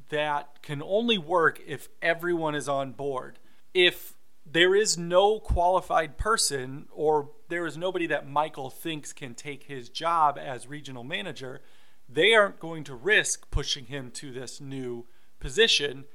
that 0.10 0.62
can 0.62 0.82
only 0.82 1.18
work 1.18 1.62
if 1.66 1.90
everyone 2.02 2.56
is 2.56 2.68
on 2.68 2.92
board. 2.92 3.40
If 3.74 4.14
there 4.46 4.76
is 4.76 4.98
no 4.98 5.40
qualified 5.40 6.18
person 6.18 6.88
or 6.92 7.30
there 7.50 7.66
is 7.66 7.78
nobody 7.78 8.08
that 8.08 8.28
Michael 8.28 8.70
thinks 8.70 9.14
can 9.14 9.34
take 9.34 9.64
his 9.64 9.90
job 9.90 10.38
as 10.38 10.68
regional 10.68 11.04
manager, 11.04 11.62
they 12.10 12.34
aren't 12.34 12.60
going 12.60 12.84
to 12.86 12.96
risk 12.96 13.50
pushing 13.52 13.86
him 13.86 14.12
to 14.12 14.32
this 14.32 14.62
new 14.62 15.06
position. 15.40 16.06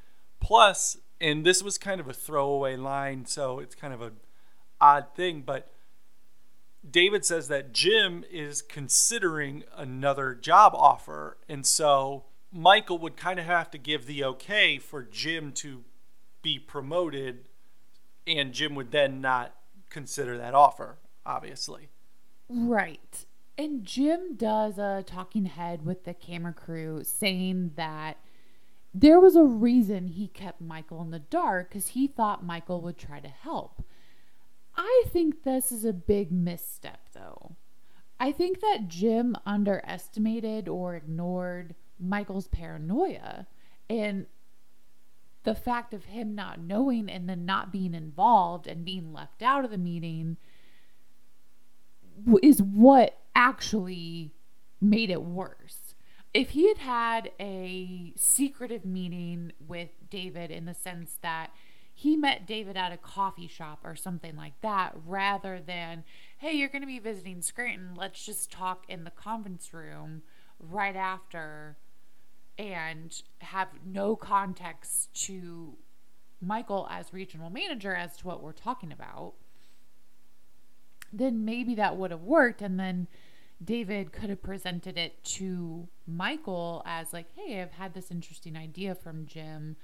Plus, 0.40 0.96
and 1.20 1.44
this 1.44 1.62
was 1.62 1.78
kind 1.78 2.00
of 2.00 2.08
a 2.08 2.12
throwaway 2.12 2.76
line, 2.76 3.26
so 3.26 3.58
it's 3.58 3.74
kind 3.74 3.94
of 3.94 4.02
an 4.02 4.16
odd 4.80 5.06
thing, 5.14 5.42
but 5.42 5.70
David 6.88 7.24
says 7.24 7.46
that 7.48 7.72
Jim 7.72 8.24
is 8.30 8.60
considering 8.60 9.62
another 9.76 10.34
job 10.34 10.72
offer, 10.74 11.38
and 11.48 11.64
so 11.64 12.24
Michael 12.50 12.98
would 12.98 13.16
kind 13.16 13.38
of 13.38 13.46
have 13.46 13.70
to 13.70 13.78
give 13.78 14.06
the 14.06 14.24
okay 14.24 14.78
for 14.78 15.04
Jim 15.04 15.52
to 15.52 15.84
be 16.42 16.58
promoted, 16.58 17.44
and 18.26 18.52
Jim 18.52 18.74
would 18.74 18.90
then 18.90 19.20
not 19.20 19.54
consider 19.90 20.36
that 20.36 20.54
offer, 20.54 20.98
obviously. 21.24 21.88
Right. 22.48 23.26
And 23.58 23.84
Jim 23.84 24.36
does 24.36 24.78
a 24.78 25.04
talking 25.06 25.46
head 25.46 25.84
with 25.84 26.04
the 26.04 26.14
camera 26.14 26.52
crew 26.52 27.02
saying 27.04 27.72
that 27.76 28.18
there 28.94 29.20
was 29.20 29.36
a 29.36 29.44
reason 29.44 30.08
he 30.08 30.28
kept 30.28 30.60
Michael 30.60 31.02
in 31.02 31.10
the 31.10 31.18
dark 31.18 31.68
because 31.68 31.88
he 31.88 32.06
thought 32.06 32.44
Michael 32.44 32.80
would 32.82 32.98
try 32.98 33.20
to 33.20 33.28
help. 33.28 33.82
I 34.76 35.04
think 35.08 35.42
this 35.42 35.70
is 35.70 35.84
a 35.84 35.92
big 35.92 36.32
misstep, 36.32 37.08
though. 37.12 37.56
I 38.18 38.32
think 38.32 38.60
that 38.60 38.88
Jim 38.88 39.36
underestimated 39.44 40.68
or 40.68 40.94
ignored 40.94 41.74
Michael's 41.98 42.48
paranoia 42.48 43.46
and 43.88 44.26
the 45.44 45.54
fact 45.54 45.92
of 45.92 46.04
him 46.04 46.34
not 46.34 46.60
knowing 46.60 47.10
and 47.10 47.28
then 47.28 47.44
not 47.44 47.72
being 47.72 47.94
involved 47.94 48.66
and 48.66 48.84
being 48.84 49.12
left 49.12 49.42
out 49.42 49.64
of 49.64 49.70
the 49.70 49.78
meeting 49.78 50.36
is 52.42 52.62
what 52.62 53.18
actually 53.34 54.32
made 54.80 55.10
it 55.10 55.22
worse. 55.22 55.94
If 56.34 56.50
he 56.50 56.68
had 56.68 56.78
had 56.78 57.30
a 57.38 58.12
secretive 58.16 58.84
meeting 58.84 59.52
with 59.66 59.90
David 60.08 60.50
in 60.50 60.64
the 60.64 60.74
sense 60.74 61.18
that 61.22 61.50
he 61.94 62.16
met 62.16 62.46
David 62.46 62.76
at 62.76 62.90
a 62.90 62.96
coffee 62.96 63.46
shop 63.46 63.80
or 63.84 63.94
something 63.94 64.34
like 64.34 64.58
that, 64.62 64.94
rather 65.06 65.60
than, 65.60 66.04
hey, 66.38 66.52
you're 66.52 66.70
going 66.70 66.82
to 66.82 66.86
be 66.86 66.98
visiting 66.98 67.42
Scranton, 67.42 67.94
let's 67.94 68.24
just 68.24 68.50
talk 68.50 68.84
in 68.88 69.04
the 69.04 69.10
conference 69.10 69.74
room 69.74 70.22
right 70.58 70.96
after 70.96 71.76
and 72.58 73.22
have 73.40 73.68
no 73.84 74.16
context 74.16 75.12
to 75.26 75.76
Michael 76.40 76.88
as 76.90 77.12
regional 77.12 77.50
manager 77.50 77.94
as 77.94 78.16
to 78.16 78.26
what 78.26 78.42
we're 78.42 78.52
talking 78.52 78.90
about, 78.90 79.34
then 81.12 81.44
maybe 81.44 81.74
that 81.74 81.96
would 81.96 82.10
have 82.10 82.22
worked. 82.22 82.62
And 82.62 82.78
then 82.78 83.06
David 83.62 84.12
could 84.12 84.30
have 84.30 84.42
presented 84.42 84.98
it 84.98 85.22
to 85.24 85.88
Michael 86.06 86.82
as 86.84 87.12
like, 87.12 87.26
"Hey, 87.36 87.60
I've 87.60 87.72
had 87.72 87.94
this 87.94 88.10
interesting 88.10 88.56
idea 88.56 88.94
from 88.94 89.26
Jim," 89.26 89.76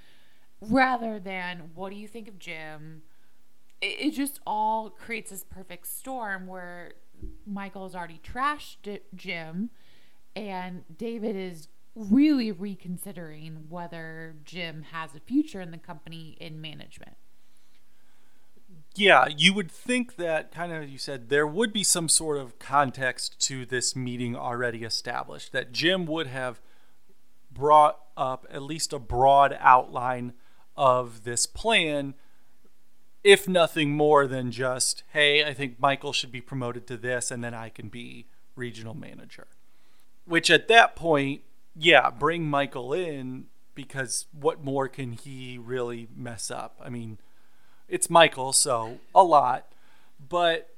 rather 0.60 1.20
than, 1.20 1.70
"What 1.74 1.90
do 1.90 1.96
you 1.96 2.08
think 2.08 2.28
of 2.28 2.38
Jim?" 2.38 3.02
It, 3.80 4.00
it 4.00 4.10
just 4.12 4.40
all 4.46 4.90
creates 4.90 5.30
this 5.30 5.44
perfect 5.44 5.86
storm 5.86 6.46
where 6.46 6.94
Michael's 7.46 7.94
already 7.94 8.20
trashed 8.22 9.00
Jim, 9.14 9.70
and 10.34 10.84
David 10.96 11.36
is 11.36 11.68
really 11.94 12.52
reconsidering 12.52 13.66
whether 13.68 14.36
Jim 14.44 14.82
has 14.92 15.14
a 15.14 15.20
future 15.20 15.60
in 15.60 15.72
the 15.72 15.78
company 15.78 16.36
in 16.40 16.60
management. 16.60 17.16
Yeah, 18.98 19.28
you 19.28 19.54
would 19.54 19.70
think 19.70 20.16
that 20.16 20.50
kind 20.50 20.72
of 20.72 20.88
you 20.88 20.98
said 20.98 21.28
there 21.28 21.46
would 21.46 21.72
be 21.72 21.84
some 21.84 22.08
sort 22.08 22.36
of 22.36 22.58
context 22.58 23.38
to 23.42 23.64
this 23.64 23.94
meeting 23.94 24.34
already 24.34 24.82
established 24.82 25.52
that 25.52 25.70
Jim 25.70 26.04
would 26.06 26.26
have 26.26 26.60
brought 27.48 28.00
up 28.16 28.44
at 28.50 28.62
least 28.62 28.92
a 28.92 28.98
broad 28.98 29.56
outline 29.60 30.32
of 30.76 31.22
this 31.22 31.46
plan 31.46 32.14
if 33.22 33.46
nothing 33.46 33.92
more 33.92 34.26
than 34.26 34.50
just 34.50 35.04
hey, 35.12 35.44
I 35.44 35.54
think 35.54 35.78
Michael 35.78 36.12
should 36.12 36.32
be 36.32 36.40
promoted 36.40 36.88
to 36.88 36.96
this 36.96 37.30
and 37.30 37.42
then 37.44 37.54
I 37.54 37.68
can 37.68 37.88
be 37.88 38.26
regional 38.56 38.94
manager. 38.94 39.46
Which 40.24 40.50
at 40.50 40.66
that 40.66 40.96
point, 40.96 41.42
yeah, 41.76 42.10
bring 42.10 42.50
Michael 42.50 42.92
in 42.92 43.46
because 43.76 44.26
what 44.32 44.64
more 44.64 44.88
can 44.88 45.12
he 45.12 45.56
really 45.56 46.08
mess 46.16 46.50
up? 46.50 46.80
I 46.84 46.88
mean, 46.88 47.18
it's 47.88 48.10
Michael, 48.10 48.52
so 48.52 48.98
a 49.14 49.22
lot. 49.22 49.72
But 50.28 50.74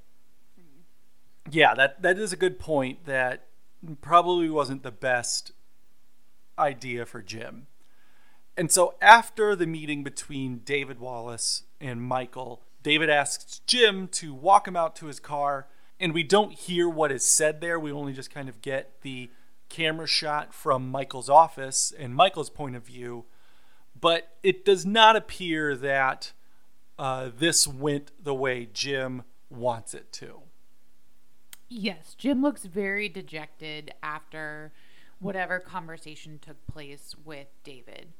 yeah, 1.50 1.74
that 1.74 2.02
that 2.02 2.18
is 2.18 2.32
a 2.32 2.36
good 2.36 2.58
point 2.58 3.06
that 3.06 3.46
probably 4.00 4.50
wasn't 4.50 4.82
the 4.82 4.90
best 4.90 5.52
idea 6.58 7.06
for 7.06 7.22
Jim. 7.22 7.66
And 8.56 8.70
so 8.70 8.94
after 9.00 9.56
the 9.56 9.66
meeting 9.66 10.04
between 10.04 10.58
David 10.58 11.00
Wallace 11.00 11.62
and 11.80 12.02
Michael, 12.02 12.62
David 12.82 13.08
asks 13.08 13.60
Jim 13.66 14.08
to 14.08 14.34
walk 14.34 14.68
him 14.68 14.76
out 14.76 14.94
to 14.96 15.06
his 15.06 15.20
car, 15.20 15.66
and 15.98 16.12
we 16.12 16.22
don't 16.22 16.52
hear 16.52 16.88
what 16.88 17.12
is 17.12 17.24
said 17.24 17.60
there. 17.60 17.80
We 17.80 17.92
only 17.92 18.12
just 18.12 18.32
kind 18.32 18.48
of 18.48 18.60
get 18.60 19.00
the 19.02 19.30
camera 19.68 20.06
shot 20.06 20.52
from 20.52 20.90
Michael's 20.90 21.30
office 21.30 21.92
and 21.98 22.14
Michael's 22.14 22.50
point 22.50 22.76
of 22.76 22.84
view. 22.84 23.24
But 23.98 24.36
it 24.42 24.64
does 24.64 24.84
not 24.84 25.16
appear 25.16 25.76
that 25.76 26.32
uh, 27.00 27.30
this 27.34 27.66
went 27.66 28.10
the 28.22 28.34
way 28.34 28.68
Jim 28.70 29.22
wants 29.48 29.94
it 29.94 30.12
to. 30.12 30.42
Yes, 31.66 32.14
Jim 32.14 32.42
looks 32.42 32.66
very 32.66 33.08
dejected 33.08 33.94
after 34.02 34.70
whatever 35.18 35.58
conversation 35.60 36.38
took 36.38 36.66
place 36.66 37.14
with 37.24 37.46
David. 37.64 38.12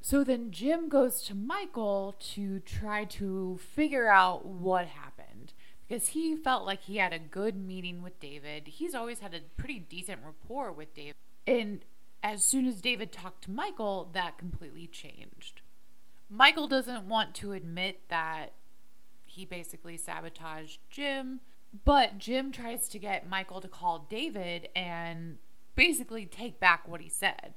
So 0.00 0.24
then 0.24 0.50
Jim 0.50 0.88
goes 0.88 1.22
to 1.22 1.36
Michael 1.36 2.16
to 2.34 2.58
try 2.58 3.04
to 3.04 3.60
figure 3.62 4.08
out 4.08 4.44
what 4.44 4.86
happened 4.86 5.52
because 5.86 6.08
he 6.08 6.34
felt 6.34 6.66
like 6.66 6.82
he 6.82 6.96
had 6.96 7.12
a 7.12 7.20
good 7.20 7.54
meeting 7.54 8.02
with 8.02 8.18
David. 8.18 8.66
He's 8.66 8.94
always 8.94 9.20
had 9.20 9.34
a 9.34 9.40
pretty 9.56 9.78
decent 9.78 10.22
rapport 10.24 10.72
with 10.72 10.92
David. 10.94 11.14
And 11.46 11.84
as 12.24 12.42
soon 12.42 12.66
as 12.66 12.80
David 12.80 13.12
talked 13.12 13.44
to 13.44 13.52
Michael, 13.52 14.10
that 14.14 14.36
completely 14.36 14.88
changed. 14.88 15.60
Michael 16.28 16.66
doesn't 16.68 17.06
want 17.06 17.34
to 17.36 17.52
admit 17.52 18.00
that 18.08 18.52
he 19.24 19.44
basically 19.44 19.96
sabotaged 19.96 20.80
Jim, 20.90 21.40
but 21.84 22.18
Jim 22.18 22.50
tries 22.50 22.88
to 22.88 22.98
get 22.98 23.28
Michael 23.28 23.60
to 23.60 23.68
call 23.68 24.06
David 24.10 24.68
and 24.74 25.38
basically 25.74 26.26
take 26.26 26.58
back 26.58 26.88
what 26.88 27.00
he 27.00 27.08
said. 27.08 27.54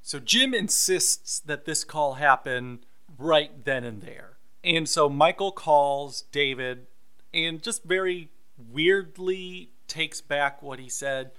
So 0.00 0.18
Jim 0.18 0.52
insists 0.52 1.38
that 1.40 1.64
this 1.64 1.84
call 1.84 2.14
happen 2.14 2.80
right 3.18 3.64
then 3.64 3.84
and 3.84 4.02
there. 4.02 4.38
And 4.64 4.88
so 4.88 5.08
Michael 5.08 5.52
calls 5.52 6.22
David 6.32 6.86
and 7.32 7.62
just 7.62 7.84
very 7.84 8.30
weirdly 8.70 9.70
takes 9.86 10.20
back 10.20 10.62
what 10.62 10.78
he 10.78 10.88
said. 10.88 11.32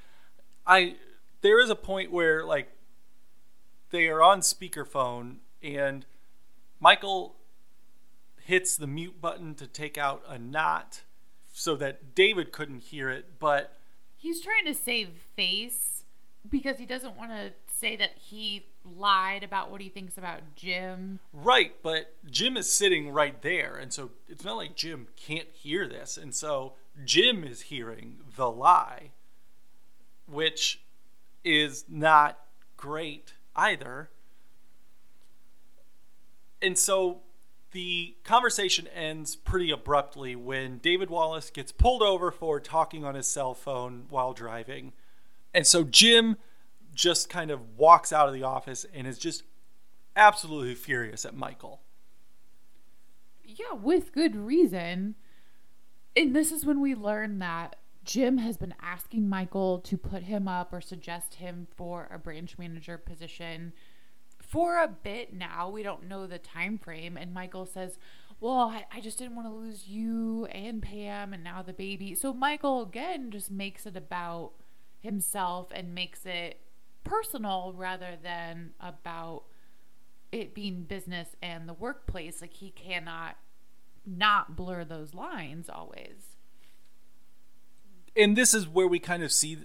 I 0.65 0.95
there 1.41 1.59
is 1.59 1.69
a 1.69 1.75
point 1.75 2.11
where 2.11 2.45
like 2.45 2.69
they 3.89 4.07
are 4.07 4.21
on 4.21 4.41
speakerphone 4.41 5.37
and 5.61 6.05
Michael 6.83 7.37
hits 8.41 8.75
the 8.75 8.87
mute 8.87 9.21
button 9.21 9.55
to 9.55 9.67
take 9.67 9.97
out 9.97 10.21
a 10.27 10.37
knot 10.37 11.03
so 11.53 11.77
that 11.77 12.13
David 12.13 12.51
couldn't 12.51 12.83
hear 12.83 13.09
it, 13.09 13.39
but 13.39 13.77
he's 14.17 14.41
trying 14.41 14.65
to 14.65 14.73
save 14.73 15.07
face 15.33 16.03
because 16.49 16.79
he 16.79 16.85
doesn't 16.85 17.15
want 17.15 17.31
to 17.31 17.53
say 17.79 17.95
that 17.95 18.17
he 18.17 18.65
lied 18.83 19.43
about 19.43 19.71
what 19.71 19.79
he 19.79 19.87
thinks 19.87 20.17
about 20.17 20.41
Jim. 20.57 21.19
Right, 21.31 21.73
but 21.81 22.15
Jim 22.29 22.57
is 22.57 22.69
sitting 22.69 23.11
right 23.11 23.41
there, 23.41 23.77
and 23.77 23.93
so 23.93 24.11
it's 24.27 24.43
not 24.43 24.57
like 24.57 24.75
Jim 24.75 25.07
can't 25.15 25.47
hear 25.53 25.87
this, 25.87 26.17
and 26.17 26.35
so 26.35 26.73
Jim 27.05 27.45
is 27.45 27.61
hearing 27.61 28.17
the 28.35 28.51
lie, 28.51 29.11
which 30.27 30.81
is 31.45 31.85
not 31.87 32.39
great 32.75 33.35
either 33.55 34.09
and 36.63 36.77
so 36.77 37.21
the 37.71 38.15
conversation 38.23 38.87
ends 38.87 39.35
pretty 39.35 39.71
abruptly 39.71 40.35
when 40.35 40.77
David 40.77 41.09
Wallace 41.09 41.49
gets 41.49 41.71
pulled 41.71 42.01
over 42.01 42.31
for 42.31 42.59
talking 42.59 43.03
on 43.03 43.15
his 43.15 43.27
cell 43.27 43.53
phone 43.53 44.05
while 44.09 44.33
driving. 44.33 44.93
And 45.53 45.67
so 45.67 45.83
Jim 45.83 46.37
just 46.93 47.29
kind 47.29 47.51
of 47.51 47.77
walks 47.77 48.13
out 48.13 48.27
of 48.27 48.33
the 48.33 48.43
office 48.43 48.85
and 48.93 49.07
is 49.07 49.17
just 49.17 49.43
absolutely 50.15 50.75
furious 50.75 51.25
at 51.25 51.35
Michael. 51.35 51.81
Yeah, 53.43 53.73
with 53.73 54.13
good 54.13 54.35
reason. 54.35 55.15
And 56.15 56.35
this 56.35 56.51
is 56.51 56.65
when 56.65 56.79
we 56.79 56.93
learn 56.93 57.39
that 57.39 57.77
Jim 58.05 58.37
has 58.37 58.57
been 58.57 58.75
asking 58.81 59.27
Michael 59.27 59.79
to 59.79 59.97
put 59.97 60.23
him 60.23 60.47
up 60.47 60.71
or 60.71 60.81
suggest 60.81 61.35
him 61.35 61.67
for 61.75 62.07
a 62.11 62.19
branch 62.19 62.57
manager 62.59 62.99
position 62.99 63.73
for 64.53 64.77
a 64.77 64.87
bit 64.87 65.33
now. 65.33 65.67
We 65.67 65.81
don't 65.81 66.07
know 66.07 66.27
the 66.27 66.37
time 66.37 66.77
frame. 66.77 67.17
And 67.17 67.33
Michael 67.33 67.65
says, 67.65 67.97
Well, 68.39 68.69
I, 68.69 68.85
I 68.93 69.01
just 69.01 69.17
didn't 69.17 69.35
want 69.35 69.47
to 69.47 69.53
lose 69.53 69.87
you 69.87 70.45
and 70.45 70.79
Pam 70.79 71.33
and 71.33 71.43
now 71.43 71.63
the 71.63 71.73
baby. 71.73 72.13
So 72.13 72.35
Michael 72.35 72.83
again 72.83 73.31
just 73.31 73.49
makes 73.49 73.87
it 73.87 73.97
about 73.97 74.51
himself 74.99 75.69
and 75.73 75.95
makes 75.95 76.27
it 76.27 76.59
personal 77.03 77.73
rather 77.75 78.15
than 78.21 78.73
about 78.79 79.45
it 80.31 80.53
being 80.53 80.83
business 80.83 81.29
and 81.41 81.67
the 81.67 81.73
workplace. 81.73 82.39
Like 82.39 82.53
he 82.53 82.69
cannot 82.69 83.37
not 84.05 84.55
blur 84.55 84.85
those 84.85 85.15
lines 85.15 85.67
always. 85.67 86.37
And 88.15 88.37
this 88.37 88.53
is 88.53 88.67
where 88.67 88.87
we 88.87 88.99
kind 88.99 89.23
of 89.23 89.31
see 89.31 89.57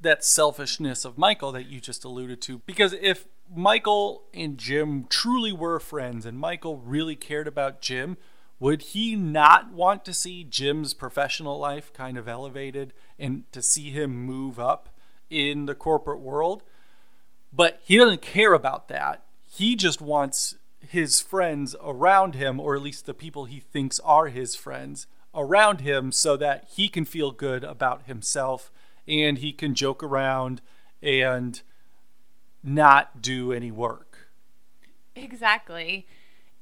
that 0.00 0.24
selfishness 0.24 1.04
of 1.04 1.18
Michael 1.18 1.50
that 1.50 1.66
you 1.66 1.80
just 1.80 2.04
alluded 2.04 2.40
to. 2.42 2.60
Because 2.60 2.92
if 2.92 3.26
Michael 3.54 4.22
and 4.32 4.56
Jim 4.58 5.06
truly 5.08 5.52
were 5.52 5.80
friends 5.80 6.24
and 6.24 6.38
Michael 6.38 6.76
really 6.78 7.16
cared 7.16 7.48
about 7.48 7.80
Jim, 7.80 8.16
would 8.60 8.82
he 8.82 9.16
not 9.16 9.72
want 9.72 10.04
to 10.04 10.14
see 10.14 10.44
Jim's 10.44 10.94
professional 10.94 11.58
life 11.58 11.92
kind 11.92 12.16
of 12.16 12.28
elevated 12.28 12.92
and 13.18 13.50
to 13.52 13.62
see 13.62 13.90
him 13.90 14.24
move 14.24 14.60
up 14.60 14.90
in 15.30 15.66
the 15.66 15.74
corporate 15.74 16.20
world? 16.20 16.62
But 17.52 17.80
he 17.82 17.96
doesn't 17.96 18.22
care 18.22 18.52
about 18.52 18.88
that. 18.88 19.24
He 19.46 19.74
just 19.74 20.00
wants 20.00 20.56
his 20.80 21.20
friends 21.20 21.74
around 21.82 22.34
him, 22.34 22.60
or 22.60 22.76
at 22.76 22.82
least 22.82 23.06
the 23.06 23.14
people 23.14 23.46
he 23.46 23.60
thinks 23.60 23.98
are 24.00 24.28
his 24.28 24.54
friends, 24.54 25.06
around 25.34 25.80
him 25.80 26.12
so 26.12 26.36
that 26.36 26.68
he 26.76 26.88
can 26.88 27.04
feel 27.04 27.30
good 27.30 27.64
about 27.64 28.04
himself 28.04 28.70
and 29.08 29.38
he 29.38 29.52
can 29.52 29.74
joke 29.74 30.02
around 30.02 30.60
and 31.02 31.62
not 32.62 33.22
do 33.22 33.52
any 33.52 33.70
work. 33.70 34.28
Exactly. 35.14 36.06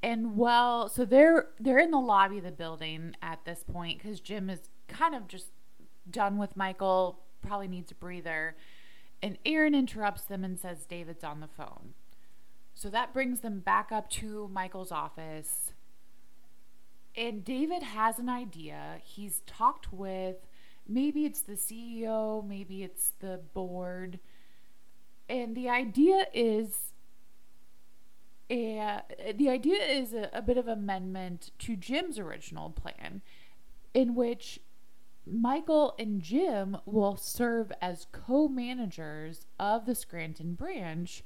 And 0.02 0.36
well, 0.36 0.88
so 0.88 1.04
they're 1.04 1.48
they're 1.58 1.78
in 1.78 1.90
the 1.90 1.98
lobby 1.98 2.38
of 2.38 2.44
the 2.44 2.52
building 2.52 3.16
at 3.20 3.44
this 3.44 3.64
point 3.64 4.00
cuz 4.00 4.20
Jim 4.20 4.48
is 4.48 4.70
kind 4.86 5.14
of 5.14 5.28
just 5.28 5.48
done 6.10 6.38
with 6.38 6.56
Michael, 6.56 7.20
probably 7.42 7.68
needs 7.68 7.90
a 7.90 7.94
breather. 7.94 8.56
And 9.22 9.38
Aaron 9.44 9.74
interrupts 9.74 10.22
them 10.22 10.44
and 10.44 10.58
says 10.58 10.86
David's 10.86 11.24
on 11.24 11.40
the 11.40 11.48
phone. 11.48 11.94
So 12.74 12.88
that 12.90 13.12
brings 13.12 13.40
them 13.40 13.58
back 13.58 13.90
up 13.90 14.08
to 14.10 14.48
Michael's 14.48 14.92
office. 14.92 15.72
And 17.16 17.44
David 17.44 17.82
has 17.82 18.20
an 18.20 18.28
idea. 18.28 19.00
He's 19.02 19.40
talked 19.46 19.92
with 19.92 20.36
maybe 20.86 21.24
it's 21.24 21.40
the 21.40 21.54
CEO, 21.54 22.46
maybe 22.46 22.84
it's 22.84 23.10
the 23.18 23.40
board 23.52 24.20
and 25.28 25.56
the 25.56 25.68
idea 25.68 26.26
is 26.32 26.92
a, 28.50 29.00
the 29.34 29.50
idea 29.50 29.82
is 29.82 30.14
a, 30.14 30.30
a 30.32 30.42
bit 30.42 30.56
of 30.56 30.68
amendment 30.68 31.50
to 31.58 31.76
Jim's 31.76 32.18
original 32.18 32.70
plan, 32.70 33.22
in 33.92 34.14
which 34.14 34.60
Michael 35.26 35.94
and 35.98 36.22
Jim 36.22 36.78
will 36.86 37.16
serve 37.16 37.70
as 37.82 38.06
co 38.10 38.48
managers 38.48 39.46
of 39.60 39.84
the 39.84 39.94
Scranton 39.94 40.54
branch, 40.54 41.22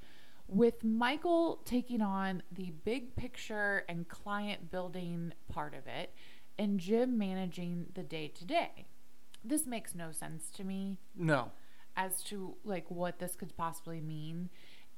with 0.48 0.82
Michael 0.82 1.60
taking 1.64 2.02
on 2.02 2.42
the 2.50 2.72
big 2.84 3.14
picture 3.14 3.84
and 3.88 4.08
client 4.08 4.70
building 4.70 5.32
part 5.48 5.74
of 5.74 5.86
it, 5.86 6.12
and 6.58 6.80
Jim 6.80 7.16
managing 7.16 7.86
the 7.94 8.02
day 8.02 8.28
to 8.28 8.44
day. 8.44 8.86
This 9.44 9.66
makes 9.66 9.94
no 9.94 10.12
sense 10.12 10.50
to 10.50 10.64
me. 10.64 10.98
No. 11.16 11.52
As 11.96 12.22
to 12.24 12.54
like 12.64 12.90
what 12.90 13.18
this 13.18 13.34
could 13.34 13.56
possibly 13.56 14.00
mean. 14.00 14.48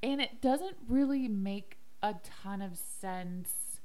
And 0.01 0.21
it 0.21 0.41
doesn't 0.41 0.77
really 0.87 1.27
make 1.27 1.77
a 2.01 2.15
ton 2.23 2.61
of 2.61 2.77
sense 2.77 3.79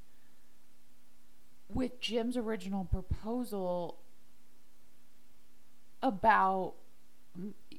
with 1.68 2.00
Jim's 2.00 2.36
original 2.36 2.84
proposal 2.84 3.98
about 6.02 6.74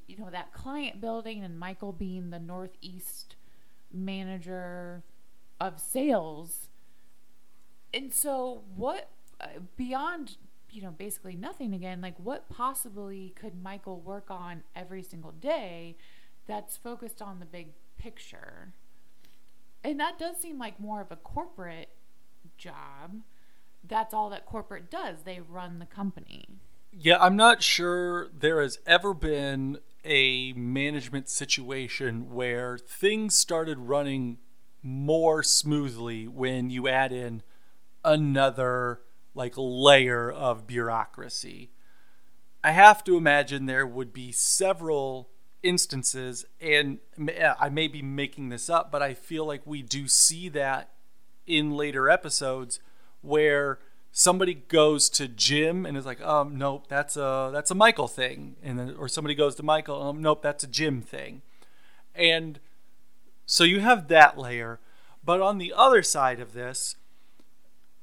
you 0.06 0.16
know 0.16 0.30
that 0.30 0.52
client 0.52 1.00
building 1.00 1.42
and 1.44 1.58
Michael 1.58 1.92
being 1.92 2.30
the 2.30 2.38
northeast 2.38 3.36
manager 3.92 5.02
of 5.60 5.78
sales. 5.78 6.68
And 7.94 8.12
so 8.12 8.62
what 8.74 9.10
uh, 9.40 9.46
beyond 9.76 10.36
you 10.72 10.82
know 10.82 10.90
basically 10.90 11.36
nothing 11.36 11.74
again 11.74 12.00
like 12.00 12.18
what 12.18 12.48
possibly 12.48 13.32
could 13.36 13.62
Michael 13.62 14.00
work 14.00 14.30
on 14.30 14.62
every 14.74 15.02
single 15.02 15.32
day 15.32 15.96
that's 16.46 16.76
focused 16.76 17.22
on 17.22 17.38
the 17.38 17.46
big 17.46 17.68
picture. 17.98 18.72
And 19.84 19.98
that 20.00 20.18
does 20.18 20.36
seem 20.36 20.58
like 20.58 20.80
more 20.80 21.00
of 21.00 21.10
a 21.10 21.16
corporate 21.16 21.90
job. 22.56 23.22
That's 23.86 24.14
all 24.14 24.30
that 24.30 24.46
corporate 24.46 24.90
does. 24.90 25.22
They 25.24 25.40
run 25.40 25.78
the 25.78 25.86
company. 25.86 26.46
Yeah, 26.92 27.16
I'm 27.20 27.36
not 27.36 27.62
sure 27.62 28.28
there 28.38 28.60
has 28.60 28.78
ever 28.86 29.14
been 29.14 29.78
a 30.04 30.52
management 30.52 31.28
situation 31.28 32.32
where 32.32 32.78
things 32.78 33.34
started 33.34 33.78
running 33.78 34.38
more 34.82 35.42
smoothly 35.42 36.28
when 36.28 36.70
you 36.70 36.88
add 36.88 37.12
in 37.12 37.42
another 38.04 39.00
like 39.34 39.54
layer 39.56 40.30
of 40.30 40.66
bureaucracy. 40.66 41.70
I 42.64 42.72
have 42.72 43.02
to 43.04 43.16
imagine 43.16 43.66
there 43.66 43.86
would 43.86 44.12
be 44.12 44.30
several 44.32 45.30
instances 45.62 46.44
and 46.60 46.98
I 47.58 47.68
may 47.68 47.88
be 47.88 48.02
making 48.02 48.48
this 48.48 48.68
up, 48.68 48.90
but 48.90 49.02
I 49.02 49.14
feel 49.14 49.46
like 49.46 49.62
we 49.64 49.82
do 49.82 50.08
see 50.08 50.48
that 50.50 50.90
in 51.46 51.72
later 51.72 52.08
episodes 52.08 52.80
where 53.20 53.78
somebody 54.12 54.54
goes 54.54 55.08
to 55.10 55.26
Jim 55.26 55.86
and 55.86 55.96
is 55.96 56.06
like, 56.06 56.20
um, 56.20 56.56
nope, 56.56 56.86
that's 56.88 57.16
a 57.16 57.50
that's 57.52 57.70
a 57.70 57.74
Michael 57.74 58.08
thing, 58.08 58.56
and 58.62 58.78
then 58.78 58.94
or 58.98 59.08
somebody 59.08 59.34
goes 59.34 59.54
to 59.56 59.62
Michael, 59.62 60.00
um, 60.02 60.20
nope, 60.20 60.42
that's 60.42 60.62
a 60.62 60.68
Jim 60.68 61.00
thing, 61.00 61.42
and 62.14 62.60
so 63.46 63.64
you 63.64 63.80
have 63.80 64.08
that 64.08 64.38
layer, 64.38 64.78
but 65.24 65.40
on 65.40 65.58
the 65.58 65.72
other 65.74 66.02
side 66.02 66.40
of 66.40 66.52
this, 66.52 66.96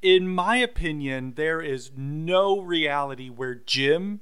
in 0.02 0.28
my 0.28 0.58
opinion, 0.58 1.34
there 1.36 1.62
is 1.62 1.92
no 1.96 2.62
reality 2.62 3.30
where 3.30 3.56
Jim 3.56 4.22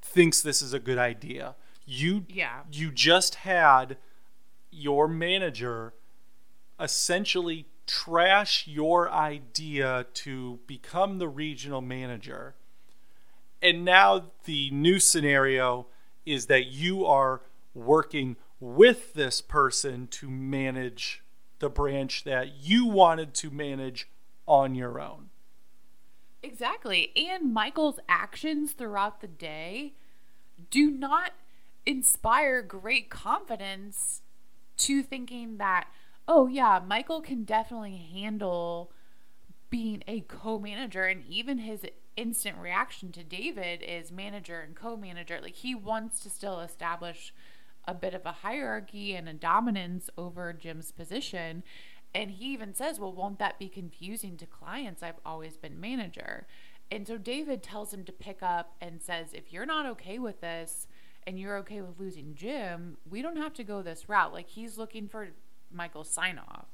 thinks 0.00 0.40
this 0.40 0.62
is 0.62 0.72
a 0.72 0.78
good 0.78 0.98
idea. 0.98 1.56
You 1.86 2.24
yeah. 2.28 2.60
you 2.70 2.90
just 2.90 3.36
had 3.36 3.96
your 4.70 5.08
manager 5.08 5.94
essentially 6.80 7.66
trash 7.86 8.66
your 8.66 9.10
idea 9.10 10.06
to 10.14 10.60
become 10.66 11.18
the 11.18 11.28
regional 11.28 11.80
manager. 11.80 12.54
And 13.60 13.84
now 13.84 14.30
the 14.44 14.70
new 14.70 14.98
scenario 14.98 15.86
is 16.24 16.46
that 16.46 16.66
you 16.66 17.04
are 17.04 17.42
working 17.74 18.36
with 18.60 19.14
this 19.14 19.40
person 19.40 20.06
to 20.06 20.30
manage 20.30 21.22
the 21.58 21.68
branch 21.68 22.24
that 22.24 22.54
you 22.62 22.86
wanted 22.86 23.34
to 23.34 23.50
manage 23.50 24.08
on 24.46 24.74
your 24.74 25.00
own. 25.00 25.30
Exactly. 26.42 27.12
And 27.16 27.54
Michael's 27.54 27.98
actions 28.08 28.72
throughout 28.72 29.20
the 29.20 29.26
day 29.26 29.94
do 30.70 30.90
not 30.90 31.32
inspire 31.86 32.62
great 32.62 33.10
confidence 33.10 34.22
to 34.76 35.02
thinking 35.02 35.56
that 35.58 35.86
oh 36.26 36.46
yeah, 36.46 36.80
Michael 36.86 37.20
can 37.20 37.44
definitely 37.44 37.96
handle 38.12 38.90
being 39.70 40.02
a 40.06 40.20
co-manager 40.20 41.04
and 41.04 41.24
even 41.28 41.58
his 41.58 41.84
instant 42.16 42.56
reaction 42.58 43.12
to 43.12 43.24
David 43.24 43.82
is 43.82 44.12
manager 44.12 44.60
and 44.60 44.74
co-manager. 44.74 45.40
Like 45.42 45.56
he 45.56 45.74
wants 45.74 46.20
to 46.20 46.30
still 46.30 46.60
establish 46.60 47.34
a 47.86 47.94
bit 47.94 48.14
of 48.14 48.24
a 48.24 48.32
hierarchy 48.32 49.14
and 49.14 49.28
a 49.28 49.34
dominance 49.34 50.08
over 50.16 50.52
Jim's 50.52 50.92
position. 50.92 51.62
And 52.14 52.30
he 52.30 52.46
even 52.52 52.74
says, 52.74 53.00
Well, 53.00 53.12
won't 53.12 53.38
that 53.38 53.58
be 53.58 53.68
confusing 53.68 54.36
to 54.36 54.46
clients? 54.46 55.02
I've 55.02 55.20
always 55.26 55.56
been 55.56 55.80
manager. 55.80 56.46
And 56.90 57.06
so 57.06 57.18
David 57.18 57.62
tells 57.62 57.92
him 57.92 58.04
to 58.04 58.12
pick 58.12 58.42
up 58.42 58.76
and 58.80 59.02
says, 59.02 59.32
If 59.32 59.52
you're 59.52 59.66
not 59.66 59.86
okay 59.86 60.18
with 60.18 60.40
this 60.40 60.86
and 61.26 61.38
you're 61.38 61.56
okay 61.58 61.80
with 61.80 61.98
losing 61.98 62.34
Jim, 62.34 62.98
we 63.08 63.22
don't 63.22 63.36
have 63.36 63.54
to 63.54 63.64
go 63.64 63.82
this 63.82 64.08
route. 64.08 64.32
Like 64.32 64.48
he's 64.48 64.78
looking 64.78 65.08
for 65.08 65.28
Michael's 65.72 66.10
sign 66.10 66.38
off. 66.38 66.66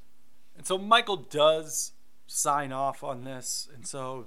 And 0.57 0.67
so 0.67 0.77
Michael 0.77 1.17
does 1.17 1.93
sign 2.27 2.73
off 2.73 3.03
on 3.03 3.25
this. 3.25 3.69
And 3.75 3.87
so 3.87 4.27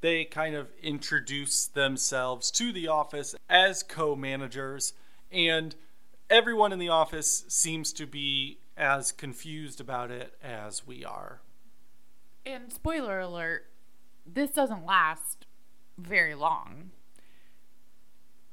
they 0.00 0.24
kind 0.24 0.54
of 0.54 0.68
introduce 0.82 1.66
themselves 1.66 2.50
to 2.52 2.72
the 2.72 2.88
office 2.88 3.34
as 3.48 3.82
co 3.82 4.16
managers. 4.16 4.92
And 5.30 5.76
everyone 6.30 6.72
in 6.72 6.78
the 6.78 6.88
office 6.88 7.44
seems 7.48 7.92
to 7.94 8.06
be 8.06 8.58
as 8.78 9.12
confused 9.12 9.80
about 9.80 10.10
it 10.10 10.34
as 10.42 10.86
we 10.86 11.04
are. 11.04 11.40
And 12.46 12.72
spoiler 12.72 13.18
alert, 13.18 13.66
this 14.24 14.50
doesn't 14.50 14.86
last 14.86 15.46
very 15.98 16.34
long. 16.34 16.92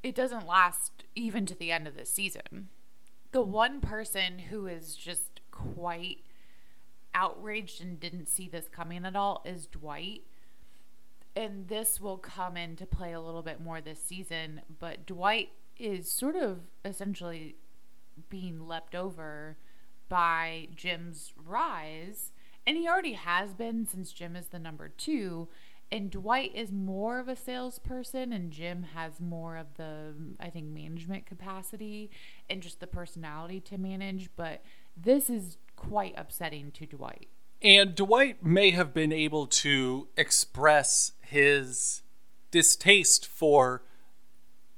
It 0.02 0.14
doesn't 0.14 0.46
last 0.46 1.04
even 1.14 1.46
to 1.46 1.54
the 1.54 1.72
end 1.72 1.86
of 1.86 1.96
the 1.96 2.04
season. 2.04 2.68
The 3.32 3.42
one 3.42 3.80
person 3.80 4.38
who 4.50 4.66
is 4.66 4.96
just 4.96 5.40
quite 5.50 6.18
outraged 7.14 7.80
and 7.80 7.98
didn't 7.98 8.28
see 8.28 8.48
this 8.48 8.68
coming 8.68 9.06
at 9.06 9.16
all 9.16 9.42
is 9.44 9.66
Dwight. 9.66 10.22
And 11.34 11.68
this 11.68 12.00
will 12.00 12.18
come 12.18 12.56
into 12.56 12.86
play 12.86 13.12
a 13.12 13.20
little 13.20 13.42
bit 13.42 13.60
more 13.60 13.80
this 13.80 14.02
season, 14.02 14.62
but 14.78 15.06
Dwight 15.06 15.50
is 15.78 16.10
sort 16.10 16.36
of 16.36 16.60
essentially 16.84 17.56
being 18.30 18.66
leapt 18.66 18.94
over 18.94 19.56
by 20.08 20.68
Jim's 20.74 21.32
rise. 21.44 22.32
And 22.66 22.76
he 22.76 22.88
already 22.88 23.12
has 23.12 23.54
been 23.54 23.86
since 23.86 24.12
Jim 24.12 24.36
is 24.36 24.48
the 24.48 24.58
number 24.58 24.88
two. 24.88 25.48
And 25.90 26.10
Dwight 26.10 26.50
is 26.52 26.72
more 26.72 27.20
of 27.20 27.28
a 27.28 27.36
salesperson, 27.36 28.32
and 28.32 28.50
Jim 28.50 28.86
has 28.94 29.20
more 29.20 29.56
of 29.56 29.74
the, 29.76 30.14
I 30.40 30.50
think, 30.50 30.66
management 30.66 31.26
capacity 31.26 32.10
and 32.50 32.60
just 32.60 32.80
the 32.80 32.88
personality 32.88 33.60
to 33.60 33.78
manage. 33.78 34.30
But 34.34 34.62
this 34.96 35.30
is 35.30 35.58
quite 35.76 36.14
upsetting 36.16 36.72
to 36.72 36.86
Dwight. 36.86 37.28
And 37.62 37.94
Dwight 37.94 38.44
may 38.44 38.72
have 38.72 38.92
been 38.92 39.12
able 39.12 39.46
to 39.46 40.08
express 40.16 41.12
his 41.20 42.02
distaste 42.50 43.26
for 43.26 43.82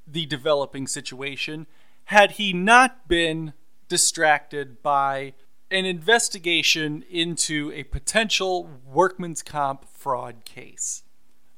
the 0.07 0.27
developing 0.27 0.87
situation 0.87 1.67
had 2.05 2.33
he 2.33 2.53
not 2.53 3.07
been 3.09 3.53
distracted 3.88 4.83
by 4.83 5.35
an 5.70 5.85
investigation 5.85 7.05
into 7.11 7.72
a 7.74 7.85
potential 7.85 8.68
workman's 8.87 9.42
comp 9.42 9.87
fraud 9.88 10.44
case. 10.44 11.03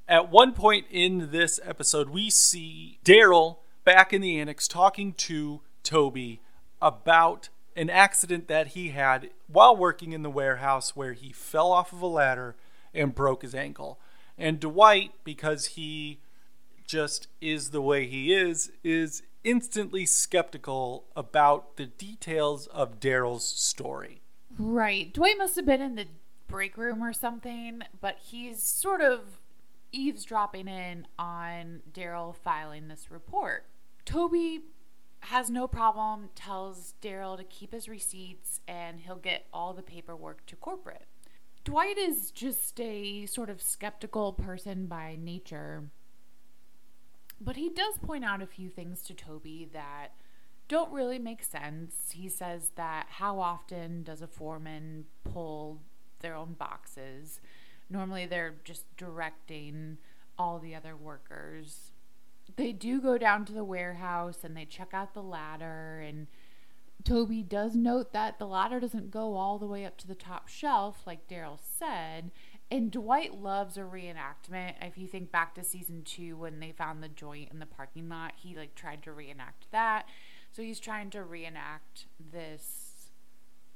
At 0.08 0.30
one 0.30 0.52
point 0.52 0.86
in 0.90 1.30
this 1.30 1.60
episode, 1.64 2.10
we 2.10 2.30
see 2.30 2.98
Darryl 3.04 3.58
back 3.84 4.12
in 4.12 4.20
the 4.20 4.40
annex 4.40 4.66
talking 4.66 5.12
to 5.14 5.60
Toby 5.82 6.40
about 6.82 7.48
an 7.76 7.88
accident 7.88 8.48
that 8.48 8.68
he 8.68 8.88
had 8.88 9.30
while 9.46 9.76
working 9.76 10.12
in 10.12 10.22
the 10.22 10.30
warehouse 10.30 10.96
where 10.96 11.12
he 11.12 11.32
fell 11.32 11.70
off 11.70 11.92
of 11.92 12.02
a 12.02 12.06
ladder 12.06 12.56
and 12.92 13.14
broke 13.14 13.42
his 13.42 13.54
ankle. 13.54 14.00
And 14.36 14.58
Dwight, 14.58 15.12
because 15.22 15.66
he 15.66 16.18
just 16.84 17.28
is 17.40 17.70
the 17.70 17.80
way 17.80 18.06
he 18.06 18.34
is, 18.34 18.72
is 18.82 19.22
instantly 19.44 20.06
skeptical 20.06 21.04
about 21.16 21.76
the 21.76 21.86
details 21.86 22.66
of 22.68 23.00
Darryl's 23.00 23.46
story. 23.46 24.22
Right. 24.58 25.12
Dwight 25.12 25.38
must 25.38 25.56
have 25.56 25.66
been 25.66 25.80
in 25.80 25.94
the 25.94 26.06
break 26.48 26.76
room 26.76 27.02
or 27.02 27.12
something, 27.12 27.82
but 28.00 28.18
he's 28.20 28.62
sort 28.62 29.00
of 29.00 29.40
eavesdropping 29.92 30.68
in 30.68 31.06
on 31.18 31.80
Darryl 31.92 32.34
filing 32.34 32.88
this 32.88 33.10
report. 33.10 33.66
Toby 34.04 34.62
has 35.20 35.50
no 35.50 35.68
problem, 35.68 36.30
tells 36.34 36.94
Darryl 37.02 37.36
to 37.36 37.44
keep 37.44 37.72
his 37.72 37.88
receipts, 37.88 38.60
and 38.66 39.00
he'll 39.00 39.16
get 39.16 39.46
all 39.52 39.72
the 39.72 39.82
paperwork 39.82 40.46
to 40.46 40.56
corporate. 40.56 41.06
Dwight 41.62 41.98
is 41.98 42.30
just 42.30 42.80
a 42.80 43.26
sort 43.26 43.50
of 43.50 43.60
skeptical 43.60 44.32
person 44.32 44.86
by 44.86 45.18
nature, 45.20 45.90
but 47.40 47.56
he 47.56 47.68
does 47.68 47.98
point 47.98 48.24
out 48.24 48.42
a 48.42 48.46
few 48.46 48.68
things 48.68 49.02
to 49.02 49.14
Toby 49.14 49.68
that 49.72 50.08
don't 50.68 50.92
really 50.92 51.18
make 51.18 51.42
sense. 51.42 52.12
He 52.12 52.28
says 52.28 52.72
that 52.76 53.06
how 53.10 53.40
often 53.40 54.02
does 54.02 54.22
a 54.22 54.26
foreman 54.26 55.06
pull 55.24 55.80
their 56.20 56.34
own 56.34 56.52
boxes? 56.52 57.40
Normally 57.88 58.26
they're 58.26 58.54
just 58.64 58.84
directing 58.96 59.98
all 60.38 60.58
the 60.58 60.74
other 60.74 60.96
workers 60.96 61.92
they 62.56 62.72
do 62.72 63.00
go 63.00 63.18
down 63.18 63.44
to 63.46 63.52
the 63.52 63.64
warehouse 63.64 64.38
and 64.42 64.56
they 64.56 64.64
check 64.64 64.92
out 64.92 65.14
the 65.14 65.22
ladder 65.22 66.02
and 66.06 66.26
Toby 67.02 67.42
does 67.42 67.74
note 67.74 68.12
that 68.12 68.38
the 68.38 68.46
ladder 68.46 68.78
doesn't 68.78 69.10
go 69.10 69.36
all 69.36 69.58
the 69.58 69.66
way 69.66 69.86
up 69.86 69.96
to 69.98 70.06
the 70.06 70.14
top 70.14 70.48
shelf 70.48 71.02
like 71.06 71.28
Darryl 71.28 71.58
said 71.58 72.30
and 72.70 72.90
Dwight 72.90 73.34
loves 73.34 73.76
a 73.76 73.80
reenactment. 73.80 74.74
If 74.80 74.96
you 74.96 75.08
think 75.08 75.32
back 75.32 75.54
to 75.54 75.64
season 75.64 76.02
2 76.04 76.36
when 76.36 76.60
they 76.60 76.72
found 76.72 77.02
the 77.02 77.08
joint 77.08 77.50
in 77.52 77.58
the 77.58 77.66
parking 77.66 78.08
lot, 78.08 78.34
he 78.36 78.56
like 78.56 78.74
tried 78.74 79.02
to 79.04 79.12
reenact 79.12 79.66
that. 79.72 80.06
So 80.52 80.62
he's 80.62 80.80
trying 80.80 81.10
to 81.10 81.22
reenact 81.22 82.06
this 82.32 83.10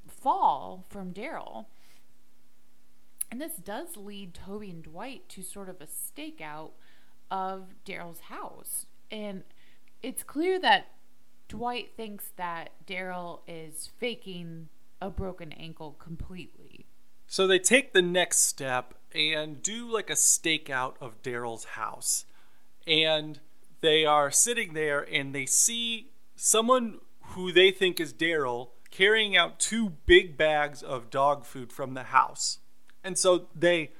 fall 0.06 0.84
from 0.88 1.12
Darryl. 1.12 1.66
And 3.30 3.40
this 3.40 3.56
does 3.56 3.96
lead 3.96 4.34
Toby 4.34 4.70
and 4.70 4.82
Dwight 4.82 5.28
to 5.30 5.42
sort 5.42 5.68
of 5.68 5.80
a 5.80 5.86
stakeout 5.86 6.70
of 7.30 7.74
Darryl's 7.84 8.20
house. 8.20 8.86
And 9.10 9.42
it's 10.02 10.22
clear 10.22 10.60
that 10.60 10.92
Dwight 11.48 11.90
thinks 11.96 12.30
that 12.36 12.70
Darryl 12.86 13.40
is 13.48 13.90
faking 13.98 14.68
a 15.00 15.10
broken 15.10 15.52
ankle 15.52 15.96
completely. 15.98 16.83
So 17.26 17.46
they 17.46 17.58
take 17.58 17.92
the 17.92 18.02
next 18.02 18.38
step 18.38 18.94
and 19.14 19.62
do 19.62 19.90
like 19.90 20.10
a 20.10 20.14
stakeout 20.14 20.94
of 21.00 21.22
Darryl's 21.22 21.64
house. 21.64 22.26
And 22.86 23.40
they 23.80 24.04
are 24.04 24.30
sitting 24.30 24.74
there 24.74 25.00
and 25.00 25.34
they 25.34 25.46
see 25.46 26.10
someone 26.36 26.98
who 27.28 27.52
they 27.52 27.70
think 27.70 28.00
is 28.00 28.12
Darryl 28.12 28.68
carrying 28.90 29.36
out 29.36 29.58
two 29.58 29.90
big 30.06 30.36
bags 30.36 30.82
of 30.82 31.10
dog 31.10 31.44
food 31.44 31.72
from 31.72 31.94
the 31.94 32.04
house. 32.04 32.58
And 33.02 33.18
so 33.18 33.48
they 33.54 33.90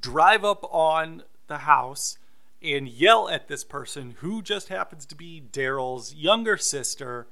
drive 0.00 0.44
up 0.44 0.64
on 0.72 1.22
the 1.46 1.58
house 1.58 2.18
and 2.62 2.86
yell 2.88 3.28
at 3.28 3.48
this 3.48 3.64
person 3.64 4.16
who 4.18 4.42
just 4.42 4.68
happens 4.68 5.04
to 5.06 5.16
be 5.16 5.42
Darryl's 5.52 6.14
younger 6.14 6.56
sister. 6.56 7.26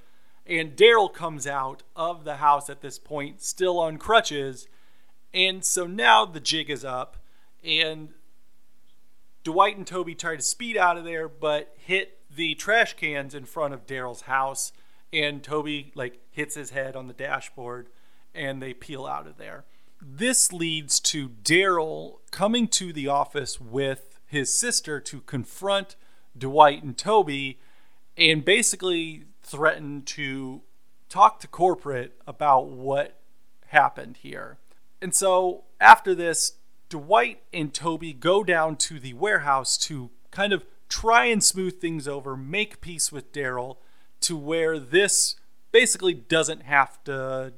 And 0.47 0.77
Darryl 0.77 1.13
comes 1.13 1.47
out 1.47 1.83
of 1.95 2.25
the 2.25 2.37
house 2.37 2.69
at 2.69 2.81
this 2.81 2.99
point, 2.99 3.41
still 3.41 3.79
on 3.79 3.99
crutches. 3.99 4.67
And 5.33 5.65
so 5.65 5.87
now 5.87 6.25
the 6.25 6.41
jig 6.41 6.71
is 6.71 6.85
up, 6.85 7.17
and 7.63 8.15
Dwight 9.45 9.77
and 9.77 9.87
Toby 9.87 10.15
try 10.15 10.37
to 10.37 10.43
speed 10.43 10.77
out 10.77 10.99
of 10.99 11.05
there, 11.05 11.29
but 11.29 11.75
hit 11.77 12.19
the 12.35 12.55
trash 12.55 12.95
cans 12.95 13.35
in 13.35 13.45
front 13.45 13.75
of 13.75 13.87
Darryl's 13.87 14.23
house. 14.23 14.73
And 15.13 15.43
Toby 15.43 15.93
like 15.95 16.21
hits 16.31 16.55
his 16.55 16.71
head 16.71 16.95
on 16.95 17.09
the 17.09 17.13
dashboard, 17.15 17.89
and 18.35 18.63
they 18.63 18.75
peel 18.75 19.07
out 19.07 19.27
of 19.27 19.39
there. 19.39 19.65
This 20.01 20.53
leads 20.53 20.99
to 21.01 21.29
Darryl 21.29 22.19
coming 22.31 22.69
to 22.69 22.93
the 22.93 23.09
office 23.09 23.61
with 23.61 24.21
his 24.27 24.57
sister 24.57 25.01
to 25.01 25.21
confront 25.23 25.97
Dwight 26.39 26.83
and 26.83 26.97
Toby 26.97 27.59
and 28.17 28.45
basically 28.45 29.25
threaten 29.43 30.03
to 30.03 30.63
talk 31.09 31.41
to 31.41 31.49
corporate 31.49 32.17
about 32.27 32.69
what 32.69 33.21
happened 33.67 34.19
here. 34.19 34.59
And 35.03 35.15
so 35.15 35.65
after 35.81 36.15
this, 36.15 36.55
Dwight 36.89 37.43
and 37.53 37.73
Toby 37.73 38.13
go 38.13 38.45
down 38.45 38.77
to 38.77 38.99
the 38.99 39.15
warehouse 39.15 39.79
to 39.79 40.11
kind 40.31 40.53
of 40.53 40.65
try 40.89 41.27
and 41.27 41.43
smooth 41.43 41.81
things 41.81 42.09
over, 42.09 42.37
make 42.37 42.81
peace 42.81 43.13
with 43.13 43.33
Darryl 43.33 43.77
to 44.21 44.37
where 44.37 44.79
this 44.79 45.37
basically 45.73 46.15
doesn't 46.15 46.65
have 46.65 47.03
to 47.05 47.53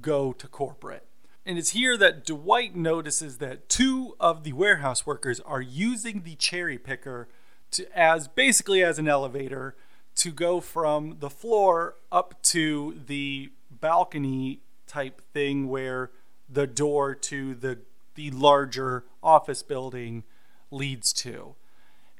go 0.00 0.32
to 0.32 0.48
corporate. 0.48 1.06
And 1.46 1.58
it's 1.58 1.70
here 1.70 1.96
that 1.96 2.24
Dwight 2.24 2.76
notices 2.76 3.38
that 3.38 3.68
two 3.68 4.14
of 4.20 4.44
the 4.44 4.52
warehouse 4.52 5.06
workers 5.06 5.40
are 5.40 5.60
using 5.60 6.22
the 6.22 6.36
cherry 6.36 6.78
picker 6.78 7.28
to 7.72 7.98
as 7.98 8.28
basically 8.28 8.82
as 8.84 8.98
an 8.98 9.08
elevator 9.08 9.74
to 10.16 10.30
go 10.30 10.60
from 10.60 11.16
the 11.20 11.30
floor 11.30 11.96
up 12.10 12.40
to 12.42 13.00
the 13.06 13.50
balcony 13.70 14.60
type 14.86 15.22
thing 15.32 15.68
where 15.68 16.10
the 16.52 16.66
door 16.66 17.14
to 17.14 17.54
the 17.54 17.78
the 18.14 18.30
larger 18.30 19.04
office 19.22 19.62
building 19.62 20.22
leads 20.70 21.12
to. 21.14 21.54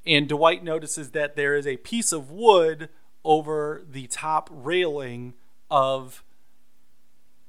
And 0.07 0.29
Dwight 0.29 0.65
notices 0.65 1.11
that 1.11 1.37
there 1.37 1.55
is 1.55 1.67
a 1.67 1.77
piece 1.77 2.13
of 2.13 2.31
wood 2.31 2.89
over 3.25 3.83
the 3.89 4.07
top 4.07 4.49
railing 4.51 5.35
of 5.71 6.25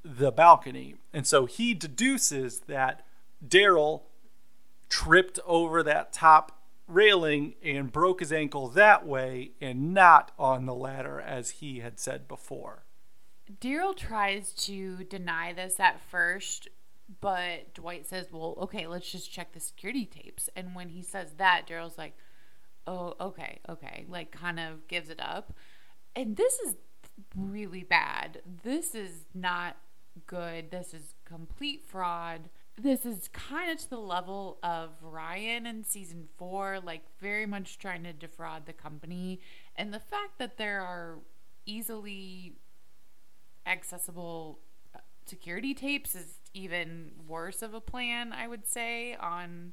the 0.04 0.30
balcony. 0.30 0.96
And 1.12 1.26
so 1.26 1.46
he 1.46 1.74
deduces 1.74 2.60
that 2.60 3.06
Darryl 3.46 4.02
tripped 4.88 5.40
over 5.46 5.82
that 5.82 6.12
top 6.12 6.60
railing 6.86 7.54
and 7.62 7.90
broke 7.90 8.20
his 8.20 8.32
ankle 8.32 8.68
that 8.68 9.06
way 9.06 9.52
and 9.60 9.94
not 9.94 10.32
on 10.38 10.66
the 10.66 10.74
ladder 10.74 11.20
as 11.20 11.50
he 11.50 11.80
had 11.80 11.98
said 11.98 12.28
before. 12.28 12.84
Darryl 13.60 13.96
tries 13.96 14.52
to 14.52 15.04
deny 15.04 15.52
this 15.52 15.78
at 15.78 16.00
first, 16.00 16.68
but 17.20 17.74
Dwight 17.74 18.06
says, 18.06 18.28
Well, 18.32 18.56
okay, 18.62 18.86
let's 18.86 19.10
just 19.10 19.32
check 19.32 19.52
the 19.52 19.60
security 19.60 20.06
tapes. 20.06 20.48
And 20.56 20.74
when 20.74 20.88
he 20.88 21.02
says 21.02 21.34
that, 21.38 21.66
Darryl's 21.68 21.98
like, 21.98 22.16
Oh, 22.86 23.14
okay, 23.20 23.60
okay, 23.68 24.04
like 24.08 24.30
kind 24.30 24.60
of 24.60 24.86
gives 24.88 25.08
it 25.08 25.20
up. 25.20 25.52
And 26.16 26.36
this 26.36 26.58
is 26.60 26.76
really 27.36 27.82
bad. 27.82 28.42
This 28.62 28.94
is 28.94 29.26
not 29.34 29.76
good. 30.26 30.70
This 30.70 30.94
is 30.94 31.14
complete 31.24 31.84
fraud. 31.86 32.48
This 32.76 33.06
is 33.06 33.28
kind 33.28 33.70
of 33.70 33.78
to 33.78 33.90
the 33.90 33.98
level 33.98 34.58
of 34.62 34.90
Ryan 35.00 35.66
in 35.66 35.84
season 35.84 36.28
four, 36.36 36.80
like 36.82 37.02
very 37.20 37.46
much 37.46 37.78
trying 37.78 38.02
to 38.04 38.12
defraud 38.12 38.66
the 38.66 38.72
company. 38.72 39.40
And 39.76 39.94
the 39.94 40.00
fact 40.00 40.38
that 40.38 40.56
there 40.56 40.80
are 40.80 41.18
easily 41.66 42.54
accessible 43.66 44.58
uh, 44.94 44.98
security 45.24 45.72
tapes 45.72 46.14
is 46.14 46.34
even 46.54 47.10
worse 47.28 47.62
of 47.62 47.74
a 47.74 47.80
plan, 47.80 48.32
I 48.32 48.48
would 48.48 48.66
say, 48.66 49.16
on 49.16 49.72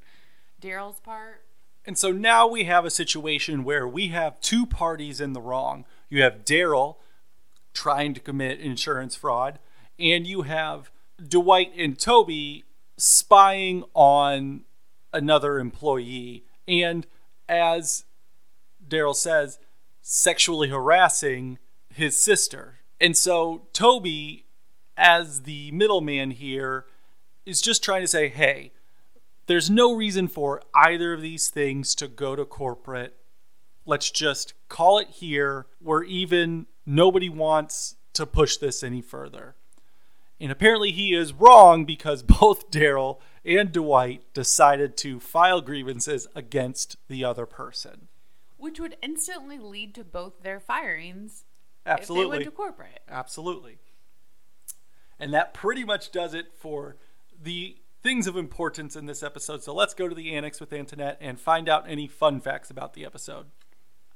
Darryl's 0.61 0.99
part. 0.99 1.43
And 1.85 1.97
so 1.97 2.11
now 2.11 2.47
we 2.47 2.65
have 2.65 2.85
a 2.85 2.89
situation 2.89 3.63
where 3.63 3.87
we 3.87 4.09
have 4.09 4.39
two 4.41 4.65
parties 4.65 5.21
in 5.21 5.33
the 5.33 5.41
wrong. 5.41 5.85
You 6.09 6.21
have 6.23 6.43
Darryl 6.45 6.97
trying 7.73 8.13
to 8.13 8.19
commit 8.19 8.59
insurance 8.59 9.15
fraud, 9.15 9.59
and 9.97 10.27
you 10.27 10.43
have 10.43 10.91
Dwight 11.25 11.71
and 11.77 11.97
Toby 11.97 12.65
spying 12.97 13.83
on 13.93 14.61
another 15.13 15.59
employee 15.59 16.43
and 16.67 17.05
as 17.49 18.05
Darryl 18.87 19.15
says 19.15 19.59
sexually 20.01 20.69
harassing 20.69 21.57
his 21.93 22.17
sister. 22.17 22.79
And 22.99 23.17
so 23.17 23.63
Toby 23.73 24.45
as 25.01 25.41
the 25.41 25.71
middleman 25.71 26.31
here 26.31 26.85
is 27.45 27.59
just 27.59 27.83
trying 27.83 28.01
to 28.01 28.07
say, 28.07 28.29
"Hey, 28.29 28.71
there's 29.47 29.69
no 29.69 29.93
reason 29.93 30.27
for 30.27 30.61
either 30.73 31.11
of 31.11 31.21
these 31.21 31.49
things 31.49 31.95
to 31.95 32.07
go 32.07 32.35
to 32.35 32.45
corporate. 32.45 33.17
Let's 33.85 34.11
just 34.11 34.53
call 34.69 34.99
it 34.99 35.09
here. 35.09 35.65
We're 35.81 36.03
even. 36.03 36.67
Nobody 36.85 37.29
wants 37.29 37.95
to 38.13 38.25
push 38.25 38.57
this 38.57 38.83
any 38.83 39.01
further. 39.01 39.55
And 40.39 40.51
apparently 40.51 40.91
he 40.91 41.13
is 41.13 41.33
wrong 41.33 41.85
because 41.85 42.23
both 42.39 42.71
Darryl 42.71 43.19
and 43.43 43.71
Dwight 43.71 44.33
decided 44.33 44.97
to 44.97 45.19
file 45.19 45.61
grievances 45.61 46.27
against 46.35 46.97
the 47.07 47.23
other 47.23 47.45
person. 47.45 48.07
Which 48.57 48.79
would 48.79 48.97
instantly 49.01 49.57
lead 49.57 49.95
to 49.95 50.03
both 50.03 50.43
their 50.43 50.59
firings 50.59 51.45
Absolutely. 51.85 52.23
if 52.23 52.29
they 52.29 52.37
went 52.37 52.45
to 52.45 52.51
corporate. 52.51 52.99
Absolutely. 53.09 53.79
And 55.21 55.33
that 55.33 55.53
pretty 55.53 55.85
much 55.85 56.11
does 56.11 56.33
it 56.33 56.47
for 56.57 56.97
the 57.41 57.77
things 58.01 58.27
of 58.27 58.35
importance 58.35 58.95
in 58.95 59.05
this 59.05 59.21
episode. 59.21 59.63
So 59.63 59.73
let's 59.73 59.93
go 59.93 60.09
to 60.09 60.15
the 60.15 60.33
annex 60.35 60.59
with 60.59 60.73
Antoinette 60.73 61.17
and 61.21 61.39
find 61.39 61.69
out 61.69 61.85
any 61.87 62.07
fun 62.07 62.41
facts 62.41 62.71
about 62.71 62.93
the 62.93 63.05
episode. 63.05 63.45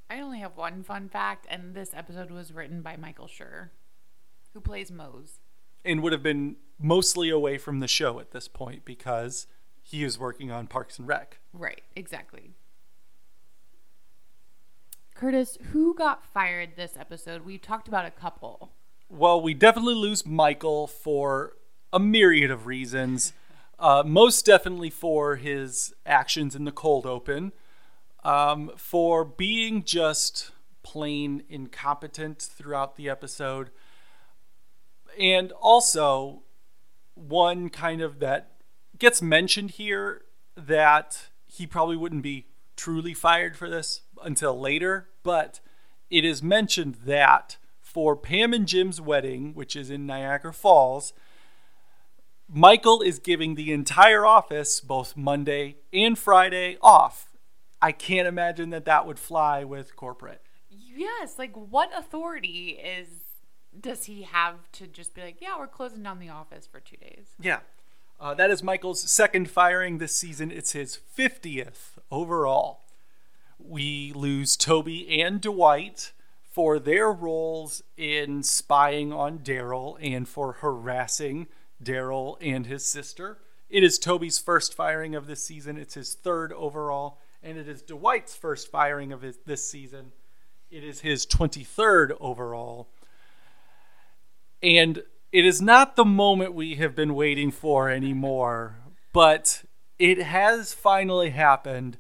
I 0.10 0.20
only 0.20 0.40
have 0.40 0.58
one 0.58 0.84
fun 0.84 1.08
fact, 1.08 1.48
and 1.50 1.74
this 1.74 1.94
episode 1.94 2.32
was 2.32 2.52
written 2.52 2.82
by 2.82 2.98
Michael 2.98 3.28
Schur, 3.28 3.70
who 4.54 4.62
plays 4.62 4.92
Mose 4.92 5.40
and 5.86 6.02
would 6.02 6.12
have 6.12 6.24
been 6.24 6.56
mostly 6.80 7.30
away 7.30 7.58
from 7.58 7.80
the 7.80 7.88
show 7.88 8.20
at 8.20 8.32
this 8.32 8.48
point 8.48 8.84
because 8.84 9.48
he 9.82 10.04
is 10.04 10.18
working 10.18 10.52
on 10.52 10.68
Parks 10.68 10.98
and 10.98 11.08
Rec. 11.08 11.40
Right, 11.54 11.84
exactly. 11.96 12.56
Curtis, 15.14 15.58
who 15.72 15.94
got 15.94 16.26
fired 16.26 16.72
this 16.76 16.98
episode? 17.00 17.46
We 17.46 17.58
talked 17.58 17.88
about 17.88 18.06
a 18.06 18.12
couple. 18.12 18.72
Well, 19.10 19.42
we 19.42 19.54
definitely 19.54 19.96
lose 19.96 20.26
Michael 20.26 20.88
for 20.88 21.56
a 21.94 22.00
myriad 22.00 22.52
of 22.52 22.66
reasons. 22.66 23.34
Uh, 23.78 24.04
most 24.06 24.46
definitely 24.46 24.90
for 24.90 25.36
his 25.36 25.94
actions 26.06 26.56
in 26.56 26.64
the 26.64 26.72
cold 26.72 27.06
open, 27.06 27.52
um, 28.24 28.72
for 28.78 29.26
being 29.26 29.84
just 29.84 30.52
plain 30.82 31.44
incompetent 31.50 32.40
throughout 32.42 32.96
the 32.96 33.10
episode 33.10 33.72
and 35.20 35.52
also 35.54 36.44
one 37.16 37.70
kind 37.70 38.02
of 38.02 38.20
that 38.20 38.52
gets 39.00 39.22
mentioned 39.22 39.72
here 39.72 40.26
that 40.56 41.30
he 41.48 41.66
probably 41.66 41.98
wouldn't 41.98 42.22
be 42.22 42.46
truly 42.76 43.14
fired 43.16 43.58
for 43.58 43.68
this 43.68 44.02
until 44.24 44.60
later 44.60 45.10
but 45.24 45.60
it 46.12 46.24
is 46.24 46.44
mentioned 46.44 46.96
that 47.04 47.58
for 47.96 48.18
Pam 48.18 48.54
and 48.54 48.68
Jim's 48.68 49.00
wedding, 49.00 49.54
which 49.54 49.74
is 49.74 49.90
in 49.90 50.06
Niagara 50.06 50.52
Falls, 50.52 51.14
Michael 52.50 53.02
is 53.02 53.20
giving 53.20 53.56
the 53.56 53.72
entire 53.72 54.26
office 54.26 54.82
both 54.82 55.16
Monday 55.16 55.78
and 55.94 56.20
Friday 56.20 56.78
off. 56.82 57.32
I 57.82 57.94
can't 57.94 58.28
imagine 58.28 58.70
that 58.72 58.84
that 58.84 59.08
would 59.08 59.18
fly 59.18 59.64
with 59.64 59.96
corporate. 59.96 60.42
Yes, 60.70 61.40
like 61.40 61.54
what 61.56 61.90
authority 61.98 62.72
is 62.72 63.08
does 63.80 64.04
he 64.04 64.24
have 64.24 64.70
to 64.74 64.88
just 64.88 65.14
be 65.14 65.22
like, 65.22 65.38
yeah, 65.40 65.58
we're 65.58 65.66
closing 65.66 66.04
down 66.04 66.20
the 66.20 66.28
office 66.28 66.68
for 66.68 66.82
two 66.82 66.98
days? 66.98 67.28
Yeah. 67.40 67.60
Uh, 68.20 68.34
that 68.34 68.52
is 68.52 68.62
Michael's 68.62 69.10
second 69.10 69.50
firing 69.50 70.00
this 70.00 70.18
season. 70.18 70.52
It's 70.52 70.74
his 70.74 71.00
50th 71.18 71.98
overall. 72.12 72.82
We 73.58 74.12
lose 74.14 74.58
Toby 74.58 75.22
and 75.22 75.40
Dwight 75.40 76.12
for 76.56 76.80
their 76.80 77.12
roles 77.12 77.84
in 77.98 78.42
spying 78.42 79.12
on 79.12 79.40
Darryl 79.40 79.98
and 80.02 80.26
for 80.26 80.54
harassing 80.54 81.48
Darryl 81.84 82.38
and 82.40 82.66
his 82.66 82.86
sister. 82.86 83.40
It 83.70 83.84
is 83.84 84.00
Toby's 84.00 84.40
first 84.40 84.74
firing 84.74 85.16
of 85.16 85.28
this 85.28 85.44
season. 85.44 85.76
It's 85.76 85.96
his 85.96 86.14
third 86.14 86.54
overall, 86.54 87.20
and 87.44 87.58
it 87.58 87.68
is 87.68 87.82
Dwight's 87.82 88.38
first 88.38 88.72
firing 88.72 89.12
of 89.12 89.22
his, 89.22 89.38
this 89.46 89.70
season. 89.70 90.14
It 90.72 90.86
is 90.86 91.02
his 91.02 91.26
23rd 91.26 92.16
overall. 92.22 92.88
And 94.64 95.04
it 95.34 95.46
is 95.46 95.62
not 95.62 95.98
the 95.98 96.06
moment 96.06 96.54
we 96.54 96.76
have 96.76 96.96
been 96.96 97.16
waiting 97.16 97.52
for 97.52 97.90
anymore, 97.90 98.78
but 99.12 99.66
it 100.00 100.22
has 100.22 100.74
finally 100.74 101.32
happened. 101.32 101.98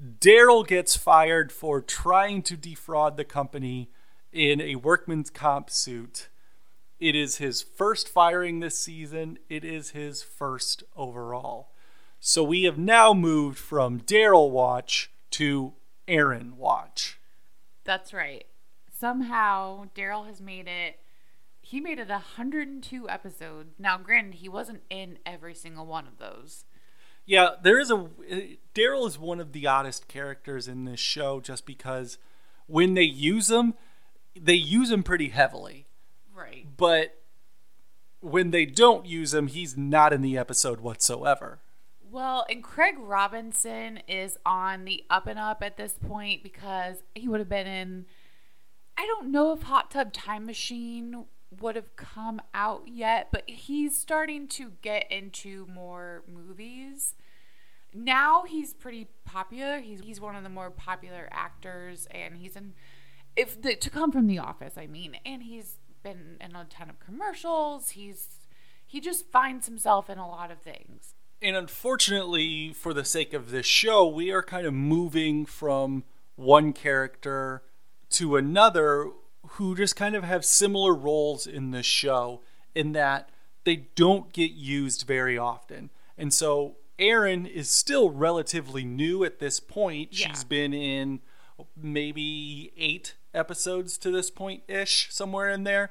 Darryl 0.00 0.66
gets 0.66 0.96
fired 0.96 1.52
for 1.52 1.82
trying 1.82 2.42
to 2.42 2.56
defraud 2.56 3.16
the 3.16 3.24
company 3.24 3.90
in 4.32 4.60
a 4.60 4.76
workman's 4.76 5.28
comp 5.28 5.68
suit. 5.68 6.28
It 6.98 7.14
is 7.14 7.36
his 7.36 7.60
first 7.62 8.08
firing 8.08 8.60
this 8.60 8.78
season. 8.78 9.38
It 9.50 9.64
is 9.64 9.90
his 9.90 10.22
first 10.22 10.84
overall. 10.96 11.72
So 12.18 12.42
we 12.42 12.62
have 12.64 12.78
now 12.78 13.12
moved 13.12 13.58
from 13.58 14.00
Darryl 14.00 14.50
watch 14.50 15.10
to 15.32 15.74
Erin 16.08 16.56
watch. 16.56 17.18
That's 17.84 18.12
right. 18.14 18.44
Somehow 18.90 19.86
Darryl 19.94 20.26
has 20.26 20.40
made 20.40 20.68
it. 20.68 20.96
He 21.60 21.80
made 21.80 21.98
it 21.98 22.08
102 22.08 23.08
episodes. 23.08 23.74
Now, 23.78 23.98
granted, 23.98 24.34
he 24.36 24.48
wasn't 24.48 24.82
in 24.88 25.18
every 25.24 25.54
single 25.54 25.86
one 25.86 26.06
of 26.06 26.18
those. 26.18 26.64
Yeah, 27.30 27.50
there 27.62 27.78
is 27.78 27.92
a. 27.92 28.08
Darryl 28.74 29.06
is 29.06 29.16
one 29.16 29.38
of 29.38 29.52
the 29.52 29.64
oddest 29.64 30.08
characters 30.08 30.66
in 30.66 30.84
this 30.84 30.98
show 30.98 31.38
just 31.38 31.64
because 31.64 32.18
when 32.66 32.94
they 32.94 33.04
use 33.04 33.52
him, 33.52 33.74
they 34.34 34.54
use 34.54 34.90
him 34.90 35.04
pretty 35.04 35.28
heavily. 35.28 35.86
Right. 36.34 36.66
But 36.76 37.22
when 38.18 38.50
they 38.50 38.66
don't 38.66 39.06
use 39.06 39.32
him, 39.32 39.46
he's 39.46 39.76
not 39.76 40.12
in 40.12 40.22
the 40.22 40.36
episode 40.36 40.80
whatsoever. 40.80 41.60
Well, 42.10 42.46
and 42.50 42.64
Craig 42.64 42.96
Robinson 42.98 44.00
is 44.08 44.36
on 44.44 44.84
the 44.84 45.04
up 45.08 45.28
and 45.28 45.38
up 45.38 45.62
at 45.62 45.76
this 45.76 45.92
point 46.04 46.42
because 46.42 46.96
he 47.14 47.28
would 47.28 47.38
have 47.38 47.48
been 47.48 47.68
in. 47.68 48.06
I 48.98 49.06
don't 49.06 49.30
know 49.30 49.52
if 49.52 49.62
Hot 49.62 49.92
Tub 49.92 50.12
Time 50.12 50.46
Machine 50.46 51.26
would 51.58 51.76
have 51.76 51.96
come 51.96 52.40
out 52.54 52.82
yet, 52.86 53.28
but 53.32 53.48
he's 53.48 53.98
starting 53.98 54.46
to 54.48 54.72
get 54.82 55.10
into 55.10 55.66
more 55.66 56.22
movies. 56.28 57.14
Now 57.92 58.44
he's 58.44 58.72
pretty 58.72 59.08
popular. 59.24 59.80
He's 59.80 60.00
he's 60.00 60.20
one 60.20 60.36
of 60.36 60.44
the 60.44 60.48
more 60.48 60.70
popular 60.70 61.28
actors, 61.32 62.06
and 62.12 62.36
he's 62.36 62.54
in 62.54 62.74
if 63.36 63.60
the, 63.60 63.74
to 63.74 63.90
come 63.90 64.12
from 64.12 64.26
The 64.26 64.38
Office, 64.38 64.74
I 64.76 64.86
mean, 64.86 65.16
and 65.24 65.42
he's 65.42 65.78
been 66.02 66.36
in 66.40 66.56
a 66.56 66.64
ton 66.64 66.90
of 66.90 67.00
commercials. 67.00 67.90
He's 67.90 68.28
he 68.86 69.00
just 69.00 69.26
finds 69.30 69.66
himself 69.66 70.10
in 70.10 70.18
a 70.18 70.28
lot 70.28 70.50
of 70.50 70.60
things. 70.60 71.14
And 71.42 71.56
unfortunately, 71.56 72.72
for 72.72 72.92
the 72.92 73.04
sake 73.04 73.32
of 73.32 73.50
this 73.50 73.66
show, 73.66 74.06
we 74.06 74.30
are 74.30 74.42
kind 74.42 74.66
of 74.66 74.74
moving 74.74 75.46
from 75.46 76.04
one 76.36 76.72
character 76.72 77.62
to 78.10 78.36
another 78.36 79.10
who 79.46 79.74
just 79.74 79.96
kind 79.96 80.14
of 80.14 80.24
have 80.24 80.44
similar 80.44 80.94
roles 80.94 81.46
in 81.46 81.70
this 81.70 81.86
show 81.86 82.40
in 82.74 82.92
that 82.92 83.30
they 83.64 83.88
don't 83.94 84.32
get 84.32 84.52
used 84.52 85.06
very 85.06 85.36
often. 85.36 85.90
And 86.16 86.32
so 86.32 86.76
Erin 86.98 87.46
is 87.46 87.70
still 87.70 88.10
relatively 88.10 88.84
new 88.84 89.24
at 89.24 89.38
this 89.38 89.60
point. 89.60 90.10
Yeah. 90.12 90.28
She's 90.28 90.44
been 90.44 90.72
in 90.72 91.20
maybe 91.76 92.72
eight 92.76 93.14
episodes 93.34 93.98
to 93.98 94.10
this 94.10 94.30
point 94.30 94.62
ish, 94.68 95.08
somewhere 95.10 95.48
in 95.48 95.64
there. 95.64 95.90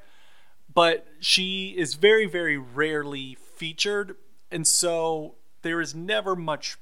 But 0.72 1.08
she 1.20 1.76
is 1.78 1.96
very, 1.96 2.26
very 2.26 2.58
rarely 2.58 3.38
featured. 3.56 4.16
And 4.52 4.68
so 4.68 5.36
there 5.64 5.82
is 5.82 5.96
never 5.96 6.36
much 6.36 6.78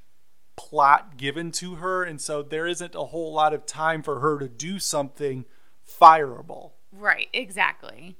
plot 0.56 1.16
given 1.16 1.50
to 1.52 1.76
her. 1.76 2.04
And 2.04 2.20
so 2.20 2.42
there 2.42 2.66
isn't 2.66 2.94
a 2.94 3.06
whole 3.06 3.32
lot 3.32 3.54
of 3.54 3.64
time 3.64 4.02
for 4.02 4.20
her 4.20 4.38
to 4.38 4.48
do 4.48 4.78
something 4.78 5.46
fireable. 5.88 6.72
Right, 6.92 7.28
exactly. 7.32 8.16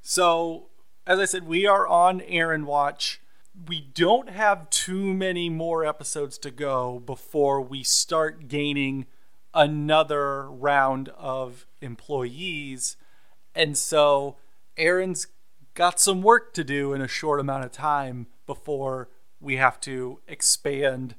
So, 0.00 0.66
as 1.06 1.18
I 1.18 1.24
said, 1.24 1.46
we 1.46 1.66
are 1.66 1.86
on 1.86 2.20
Erin 2.22 2.66
Watch. 2.66 3.20
We 3.66 3.80
don't 3.80 4.30
have 4.30 4.70
too 4.70 5.14
many 5.14 5.50
more 5.50 5.84
episodes 5.84 6.38
to 6.38 6.50
go 6.50 7.00
before 7.00 7.60
we 7.60 7.82
start 7.82 8.48
gaining 8.48 9.06
another 9.52 10.48
round 10.48 11.08
of 11.10 11.66
employees. 11.80 12.96
And 13.54 13.76
so, 13.76 14.36
Erin's 14.76 15.26
got 15.74 16.00
some 16.00 16.22
work 16.22 16.54
to 16.54 16.64
do 16.64 16.92
in 16.92 17.00
a 17.00 17.08
short 17.08 17.40
amount 17.40 17.64
of 17.64 17.72
time 17.72 18.26
before 18.46 19.08
we 19.40 19.56
have 19.56 19.80
to 19.80 20.20
expand 20.26 21.14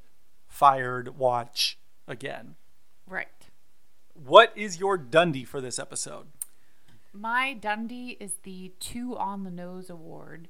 Fired 0.48 1.18
Watch 1.18 1.78
again. 2.08 2.56
Right. 3.08 3.28
What 4.26 4.52
is 4.56 4.80
your 4.80 4.98
Dundie 4.98 5.48
for 5.48 5.62
this 5.62 5.80
episode? 5.80 6.28
My 7.14 7.54
Dundie 7.60 8.18
is 8.20 8.34
the 8.44 8.74
Too 8.80 9.16
on 9.18 9.44
the 9.44 9.52
Nose 9.52 9.90
Award. 9.90 10.50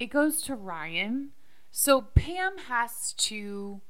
It 0.00 0.06
goes 0.06 0.42
to 0.42 0.56
Ryan. 0.56 1.30
So 1.70 2.00
Pam 2.00 2.58
has 2.66 3.12
to 3.18 3.80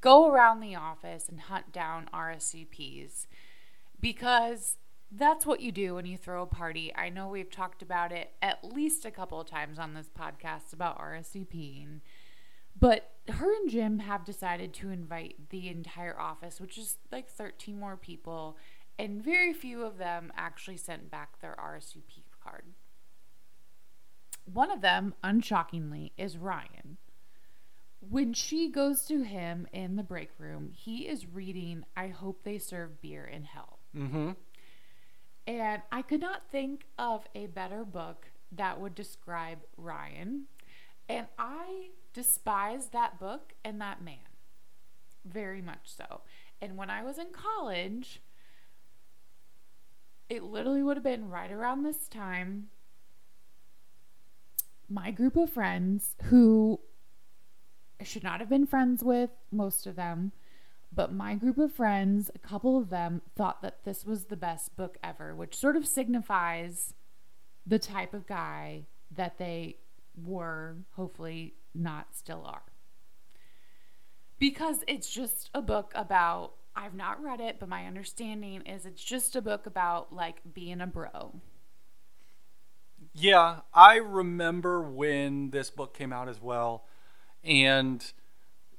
go 0.00 0.30
around 0.30 0.60
the 0.60 0.74
office 0.74 1.26
and 1.28 1.40
hunt 1.40 1.72
down 1.72 2.10
RSCPs 2.12 3.26
because 3.98 4.76
that's 5.10 5.46
what 5.46 5.60
you 5.60 5.72
do 5.72 5.94
when 5.94 6.04
you 6.04 6.18
throw 6.18 6.42
a 6.42 6.46
party. 6.46 6.92
I 6.94 7.08
know 7.08 7.28
we've 7.28 7.50
talked 7.50 7.80
about 7.80 8.12
it 8.12 8.32
at 8.42 8.62
least 8.62 9.06
a 9.06 9.10
couple 9.10 9.40
of 9.40 9.48
times 9.48 9.78
on 9.78 9.94
this 9.94 10.10
podcast 10.10 10.74
about 10.74 10.98
RSCPing. 10.98 12.00
But 12.78 13.12
her 13.28 13.52
and 13.52 13.70
Jim 13.70 14.00
have 14.00 14.24
decided 14.24 14.72
to 14.74 14.90
invite 14.90 15.48
the 15.50 15.68
entire 15.68 16.18
office, 16.18 16.60
which 16.60 16.78
is 16.78 16.98
like 17.10 17.28
13 17.28 17.78
more 17.78 17.96
people, 17.96 18.56
and 18.98 19.22
very 19.22 19.52
few 19.52 19.84
of 19.84 19.98
them 19.98 20.32
actually 20.36 20.76
sent 20.76 21.10
back 21.10 21.40
their 21.40 21.56
RSVP 21.58 22.22
card. 22.42 22.64
One 24.44 24.70
of 24.70 24.80
them, 24.80 25.14
unshockingly, 25.24 26.12
is 26.16 26.38
Ryan. 26.38 26.98
When 28.08 28.32
she 28.32 28.70
goes 28.70 29.02
to 29.06 29.22
him 29.22 29.66
in 29.72 29.96
the 29.96 30.04
break 30.04 30.30
room, 30.38 30.70
he 30.72 31.08
is 31.08 31.26
reading 31.26 31.84
I 31.96 32.08
Hope 32.08 32.44
They 32.44 32.58
Serve 32.58 33.00
Beer 33.00 33.24
in 33.24 33.44
Hell. 33.44 33.80
Mm-hmm. 33.96 34.30
And 35.48 35.82
I 35.90 36.02
could 36.02 36.20
not 36.20 36.42
think 36.50 36.86
of 36.98 37.26
a 37.34 37.46
better 37.46 37.84
book 37.84 38.26
that 38.52 38.80
would 38.80 38.94
describe 38.94 39.58
Ryan. 39.76 40.44
And 41.08 41.26
I 41.38 41.90
despise 42.16 42.86
that 42.88 43.20
book 43.20 43.52
and 43.62 43.78
that 43.78 44.02
man. 44.02 44.16
Very 45.26 45.60
much 45.60 45.80
so. 45.84 46.22
And 46.62 46.78
when 46.78 46.88
I 46.88 47.02
was 47.02 47.18
in 47.18 47.26
college, 47.30 48.22
it 50.30 50.42
literally 50.42 50.82
would 50.82 50.96
have 50.96 51.04
been 51.04 51.28
right 51.28 51.52
around 51.52 51.82
this 51.82 52.08
time. 52.08 52.68
My 54.88 55.10
group 55.10 55.36
of 55.36 55.50
friends 55.50 56.16
who 56.24 56.80
I 58.00 58.04
should 58.04 58.24
not 58.24 58.40
have 58.40 58.48
been 58.48 58.66
friends 58.66 59.04
with, 59.04 59.30
most 59.52 59.86
of 59.86 59.96
them, 59.96 60.32
but 60.90 61.12
my 61.12 61.34
group 61.34 61.58
of 61.58 61.70
friends, 61.70 62.30
a 62.34 62.38
couple 62.38 62.78
of 62.78 62.88
them, 62.88 63.20
thought 63.36 63.60
that 63.60 63.84
this 63.84 64.06
was 64.06 64.24
the 64.24 64.36
best 64.36 64.74
book 64.74 64.96
ever, 65.04 65.34
which 65.34 65.54
sort 65.54 65.76
of 65.76 65.86
signifies 65.86 66.94
the 67.66 67.78
type 67.78 68.14
of 68.14 68.26
guy 68.26 68.86
that 69.14 69.36
they 69.36 69.76
were, 70.24 70.76
hopefully 70.92 71.52
not 71.76 72.14
still 72.14 72.42
are. 72.44 72.62
Because 74.38 74.84
it's 74.86 75.10
just 75.10 75.50
a 75.54 75.62
book 75.62 75.92
about, 75.94 76.52
I've 76.74 76.94
not 76.94 77.22
read 77.22 77.40
it, 77.40 77.56
but 77.58 77.68
my 77.68 77.86
understanding 77.86 78.62
is 78.62 78.84
it's 78.84 79.02
just 79.02 79.34
a 79.36 79.42
book 79.42 79.66
about 79.66 80.12
like 80.12 80.36
being 80.52 80.80
a 80.80 80.86
bro. 80.86 81.40
Yeah, 83.14 83.60
I 83.72 83.96
remember 83.96 84.82
when 84.82 85.50
this 85.50 85.70
book 85.70 85.96
came 85.96 86.12
out 86.12 86.28
as 86.28 86.40
well. 86.40 86.84
And 87.42 88.04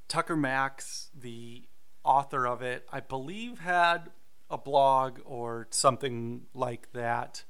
Tucker 0.07 0.35
Max, 0.35 1.09
the 1.19 1.63
author 2.03 2.45
of 2.45 2.61
it, 2.61 2.87
I 2.91 2.99
believe 2.99 3.59
had 3.59 4.11
a 4.49 4.57
blog 4.57 5.19
or 5.25 5.67
something 5.71 6.43
like 6.53 6.91
that 6.93 7.43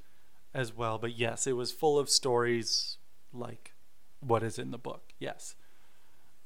as 0.53 0.75
well. 0.75 0.97
But 0.97 1.17
yes, 1.17 1.45
it 1.45 1.53
was 1.53 1.71
full 1.71 1.99
of 1.99 2.09
stories 2.09 2.97
like 3.33 3.73
what 4.19 4.41
is 4.41 4.57
in 4.57 4.71
the 4.71 4.77
book. 4.77 5.06
Yes. 5.19 5.55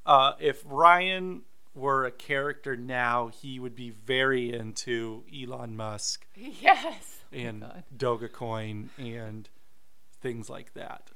Uh, 0.06 0.34
if 0.40 0.64
Ryan 0.66 1.42
were 1.76 2.06
a 2.06 2.12
character 2.12 2.76
now, 2.76 3.28
he 3.28 3.60
would 3.60 3.76
be 3.76 3.90
very 3.92 4.52
into 4.54 5.24
Elon 5.34 5.76
Musk 5.76 6.26
Yes. 6.36 7.20
and 7.32 7.62
God. 7.62 7.84
Dogecoin 7.96 8.90
and 8.98 9.48
things 10.22 10.50
like 10.50 10.74
that. 10.74 11.12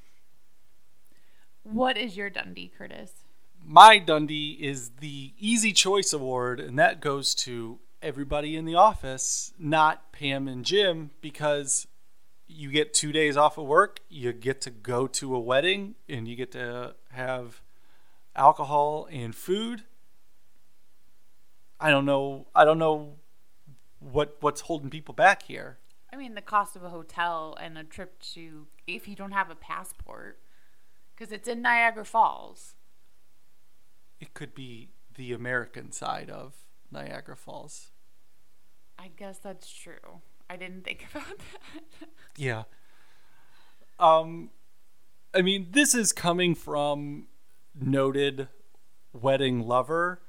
What 1.64 1.98
is 1.98 2.16
your 2.16 2.30
Dundie, 2.30 2.72
Curtis? 2.78 3.12
My 3.66 3.98
Dundie 4.00 4.58
is 4.62 4.92
the 5.00 5.34
Easy 5.40 5.74
Choice 5.74 6.14
Award, 6.14 6.60
and 6.60 6.78
that 6.78 7.02
goes 7.02 7.34
to 7.36 7.80
everybody 8.02 8.56
in 8.56 8.66
the 8.66 8.76
office, 8.76 9.52
not 9.58 10.12
Pam 10.12 10.48
and 10.48 10.64
Jim, 10.64 11.10
because 11.22 11.88
you 12.48 12.72
get 12.72 12.94
two 12.94 13.12
days 13.12 13.38
off 13.38 13.58
of 13.58 13.66
work, 13.66 14.00
you 14.10 14.32
get 14.34 14.62
to 14.62 14.70
go 14.70 15.08
to 15.08 15.36
a 15.36 15.40
wedding, 15.40 15.96
and 16.08 16.28
you 16.28 16.36
get 16.36 16.52
to 16.52 16.96
have 17.12 17.62
alcohol 18.36 19.08
and 19.12 19.36
food. 19.36 19.84
I 21.80 21.90
don't 21.90 22.06
know. 22.06 22.48
I 22.56 22.66
don't 22.66 22.80
know 22.80 23.16
what 24.00 24.38
what's 24.40 24.62
holding 24.62 24.90
people 24.90 25.14
back 25.14 25.44
here. 25.44 25.78
I 26.12 26.18
mean, 26.18 26.36
the 26.36 26.42
cost 26.42 26.76
of 26.76 26.84
a 26.84 26.90
hotel 26.90 27.58
and 27.60 27.78
a 27.78 27.84
trip 27.84 28.20
to, 28.34 28.68
if 28.88 29.06
you 29.08 29.16
don't 29.16 29.34
have 29.34 29.50
a 29.50 29.56
passport, 29.56 30.40
because 31.14 31.34
it's 31.34 31.48
in 31.48 31.62
Niagara 31.62 32.06
Falls. 32.06 32.76
It 34.22 34.34
could 34.34 34.56
be 34.56 34.92
the 35.16 35.34
American 35.34 35.92
side 35.92 36.30
of 36.30 36.54
Niagara 36.90 37.36
Falls. 37.36 37.92
I 38.98 39.10
guess 39.18 39.40
that's 39.40 39.70
true. 39.70 40.22
I 40.50 40.56
didn't 40.56 40.84
think 40.84 41.08
about 41.12 41.38
that. 41.38 42.10
Yeah. 42.38 42.64
Um 44.00 44.50
I 45.34 45.42
mean, 45.42 45.68
this 45.72 45.94
is 45.94 46.14
coming 46.14 46.56
from 46.56 47.28
noted 47.80 48.48
wedding 49.12 49.68
lover. 49.68 50.22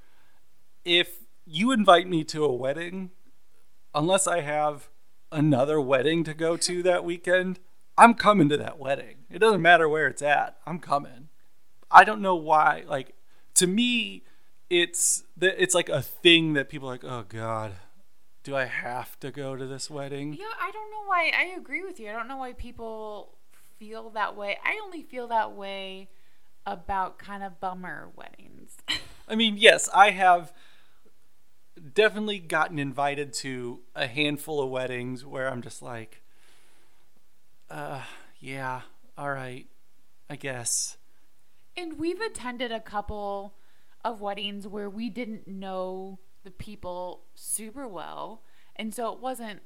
If 0.84 1.18
you 1.44 1.70
invite 1.70 2.08
me 2.08 2.24
to 2.24 2.44
a 2.44 2.52
wedding, 2.52 3.10
unless 3.94 4.26
I 4.26 4.40
have 4.40 4.88
another 5.30 5.80
wedding 5.80 6.24
to 6.24 6.34
go 6.34 6.56
to 6.56 6.82
that 6.82 7.04
weekend, 7.04 7.60
I'm 7.96 8.14
coming 8.14 8.48
to 8.48 8.56
that 8.56 8.78
wedding. 8.78 9.24
It 9.30 9.38
doesn't 9.38 9.62
matter 9.62 9.88
where 9.88 10.06
it's 10.08 10.22
at. 10.22 10.58
I'm 10.66 10.78
coming. 10.80 11.28
I 11.90 12.04
don't 12.04 12.20
know 12.20 12.34
why 12.36 12.84
like 12.86 13.14
to 13.54 13.66
me 13.66 14.24
it's 14.68 15.22
it's 15.40 15.74
like 15.74 15.88
a 15.88 16.02
thing 16.02 16.54
that 16.54 16.68
people 16.68 16.88
are 16.88 16.92
like, 16.92 17.04
"Oh 17.04 17.24
god, 17.28 17.72
do 18.46 18.56
I 18.56 18.64
have 18.64 19.18
to 19.20 19.30
go 19.30 19.56
to 19.56 19.66
this 19.66 19.90
wedding?" 19.90 20.32
Yeah, 20.34 20.46
I 20.60 20.70
don't 20.70 20.90
know 20.90 21.04
why. 21.06 21.30
I 21.36 21.54
agree 21.56 21.82
with 21.84 21.98
you. 22.00 22.08
I 22.08 22.12
don't 22.12 22.28
know 22.28 22.36
why 22.38 22.52
people 22.52 23.36
feel 23.78 24.08
that 24.10 24.36
way. 24.36 24.56
I 24.64 24.80
only 24.84 25.02
feel 25.02 25.26
that 25.28 25.52
way 25.52 26.08
about 26.64 27.18
kind 27.18 27.42
of 27.42 27.60
bummer 27.60 28.08
weddings. 28.16 28.76
I 29.28 29.34
mean, 29.34 29.56
yes, 29.58 29.88
I 29.94 30.10
have 30.10 30.52
definitely 31.94 32.38
gotten 32.38 32.78
invited 32.78 33.32
to 33.34 33.80
a 33.94 34.06
handful 34.06 34.60
of 34.62 34.70
weddings 34.70 35.24
where 35.24 35.48
I'm 35.48 35.62
just 35.62 35.82
like, 35.82 36.22
uh, 37.70 38.02
yeah, 38.40 38.82
all 39.18 39.30
right, 39.30 39.66
I 40.30 40.36
guess. 40.36 40.96
and 41.76 41.98
we've 41.98 42.20
attended 42.20 42.72
a 42.72 42.80
couple 42.80 43.54
of 44.04 44.20
weddings 44.20 44.66
where 44.66 44.88
we 44.88 45.10
didn't 45.10 45.46
know 45.46 46.18
the 46.46 46.50
people 46.52 47.24
super 47.34 47.88
well, 47.88 48.42
and 48.76 48.94
so 48.94 49.12
it 49.12 49.18
wasn't. 49.18 49.60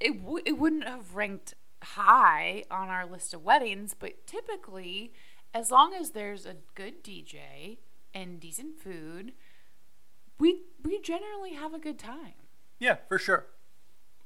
It 0.00 0.22
w- 0.22 0.42
it 0.44 0.58
wouldn't 0.58 0.86
have 0.86 1.14
ranked 1.14 1.54
high 1.82 2.64
on 2.70 2.88
our 2.88 3.06
list 3.06 3.32
of 3.32 3.44
weddings, 3.44 3.94
but 3.98 4.26
typically, 4.26 5.12
as 5.54 5.70
long 5.70 5.94
as 5.94 6.10
there's 6.10 6.44
a 6.44 6.56
good 6.74 7.04
DJ 7.04 7.78
and 8.12 8.40
decent 8.40 8.80
food, 8.80 9.32
we 10.38 10.62
we 10.82 11.00
generally 11.00 11.54
have 11.54 11.72
a 11.72 11.78
good 11.78 11.98
time. 11.98 12.34
Yeah, 12.80 12.96
for 13.08 13.18
sure. 13.18 13.46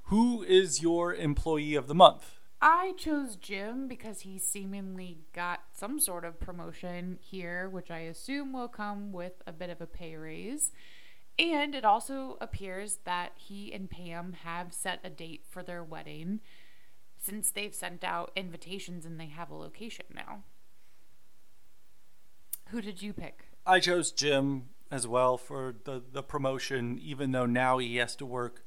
Who 0.05 0.43
is 0.43 0.83
your 0.83 1.15
employee 1.15 1.75
of 1.75 1.87
the 1.87 1.95
month? 1.95 2.39
I 2.63 2.93
chose 2.97 3.37
Jim 3.37 3.89
because 3.89 4.21
he 4.21 4.39
seemingly 4.39 5.19
got 5.35 5.65
some 5.75 5.99
sort 5.99 6.25
of 6.25 6.41
promotion 6.41 7.19
here, 7.21 7.69
which 7.69 7.91
I 7.91 8.01
assume 8.01 8.53
will 8.53 8.69
come 8.69 9.13
with 9.13 9.43
a 9.47 9.53
bit 9.53 9.69
of 9.69 9.81
a 9.81 9.87
pay 9.87 10.17
raise. 10.17 10.71
And 11.39 11.75
it 11.75 11.85
also 11.85 12.37
appears 12.41 12.99
that 13.05 13.33
he 13.37 13.73
and 13.73 13.91
Pam 13.91 14.35
have 14.45 14.73
set 14.73 15.01
a 15.03 15.11
date 15.11 15.45
for 15.49 15.63
their 15.63 15.83
wedding 15.83 16.41
since 17.19 17.51
they've 17.51 17.75
sent 17.75 18.05
out 18.05 18.33
invitations 18.37 19.07
and 19.07 19.19
they 19.19 19.27
have 19.27 19.51
a 19.51 19.55
location 19.55 20.07
now. 20.15 20.43
Who 22.69 22.81
did 22.81 23.03
you 23.03 23.13
pick? 23.13 23.45
I 23.67 23.81
chose 23.81 24.11
Jim 24.11 24.71
as 24.91 25.07
well 25.07 25.39
for 25.39 25.75
the, 25.85 26.03
the 26.13 26.23
promotion, 26.23 26.99
even 27.03 27.33
though 27.33 27.47
now 27.47 27.79
he 27.79 27.97
has 27.97 28.17
to 28.17 28.27
work 28.27 28.65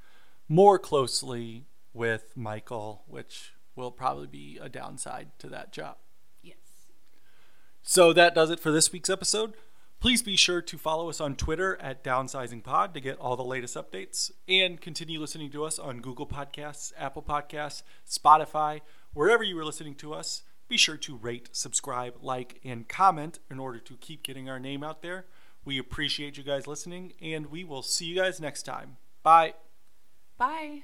more 0.48 0.80
closely 0.80 1.66
with 1.94 2.36
Michael, 2.36 3.04
which 3.08 3.54
will 3.76 3.92
probably 3.92 4.28
be 4.28 4.58
a 4.62 4.70
downside 4.70 5.28
to 5.40 5.50
that 5.50 5.72
job. 5.72 5.98
Yes. 6.42 6.58
So 7.84 8.14
that 8.14 8.36
does 8.36 8.50
it 8.50 8.60
for 8.60 8.72
this 8.72 8.92
week's 8.92 9.10
episode. 9.10 9.54
Please 10.06 10.22
be 10.22 10.36
sure 10.36 10.62
to 10.62 10.78
follow 10.78 11.10
us 11.10 11.20
on 11.20 11.36
Twitter 11.36 11.82
at 11.82 12.04
DownsizingPod 12.04 12.94
to 12.94 13.00
get 13.02 13.18
all 13.18 13.36
the 13.36 13.44
latest 13.44 13.76
updates 13.76 14.30
and 14.48 14.80
continue 14.80 15.20
listening 15.20 15.50
to 15.50 15.66
us 15.66 15.80
on 15.80 16.00
Google 16.00 16.28
Podcasts, 16.28 16.94
Apple 16.96 17.24
Podcasts, 17.24 17.82
Spotify, 18.08 18.82
wherever 19.16 19.42
you 19.42 19.58
are 19.58 19.66
listening 19.66 19.96
to 19.96 20.14
us. 20.14 20.44
Be 20.68 20.78
sure 20.78 20.98
to 20.98 21.16
rate, 21.18 21.50
subscribe, 21.54 22.18
like, 22.22 22.60
and 22.64 22.88
comment 22.88 23.40
in 23.50 23.58
order 23.58 23.80
to 23.80 23.98
keep 23.98 24.22
getting 24.22 24.48
our 24.48 24.60
name 24.60 24.84
out 24.84 25.02
there. 25.02 25.26
We 25.66 25.80
appreciate 25.80 26.38
you 26.38 26.44
guys 26.44 26.68
listening, 26.68 27.14
and 27.20 27.48
we 27.48 27.64
will 27.64 27.82
see 27.82 28.06
you 28.06 28.16
guys 28.16 28.40
next 28.40 28.62
time. 28.62 28.98
Bye. 29.24 29.56
Bye. 30.38 30.84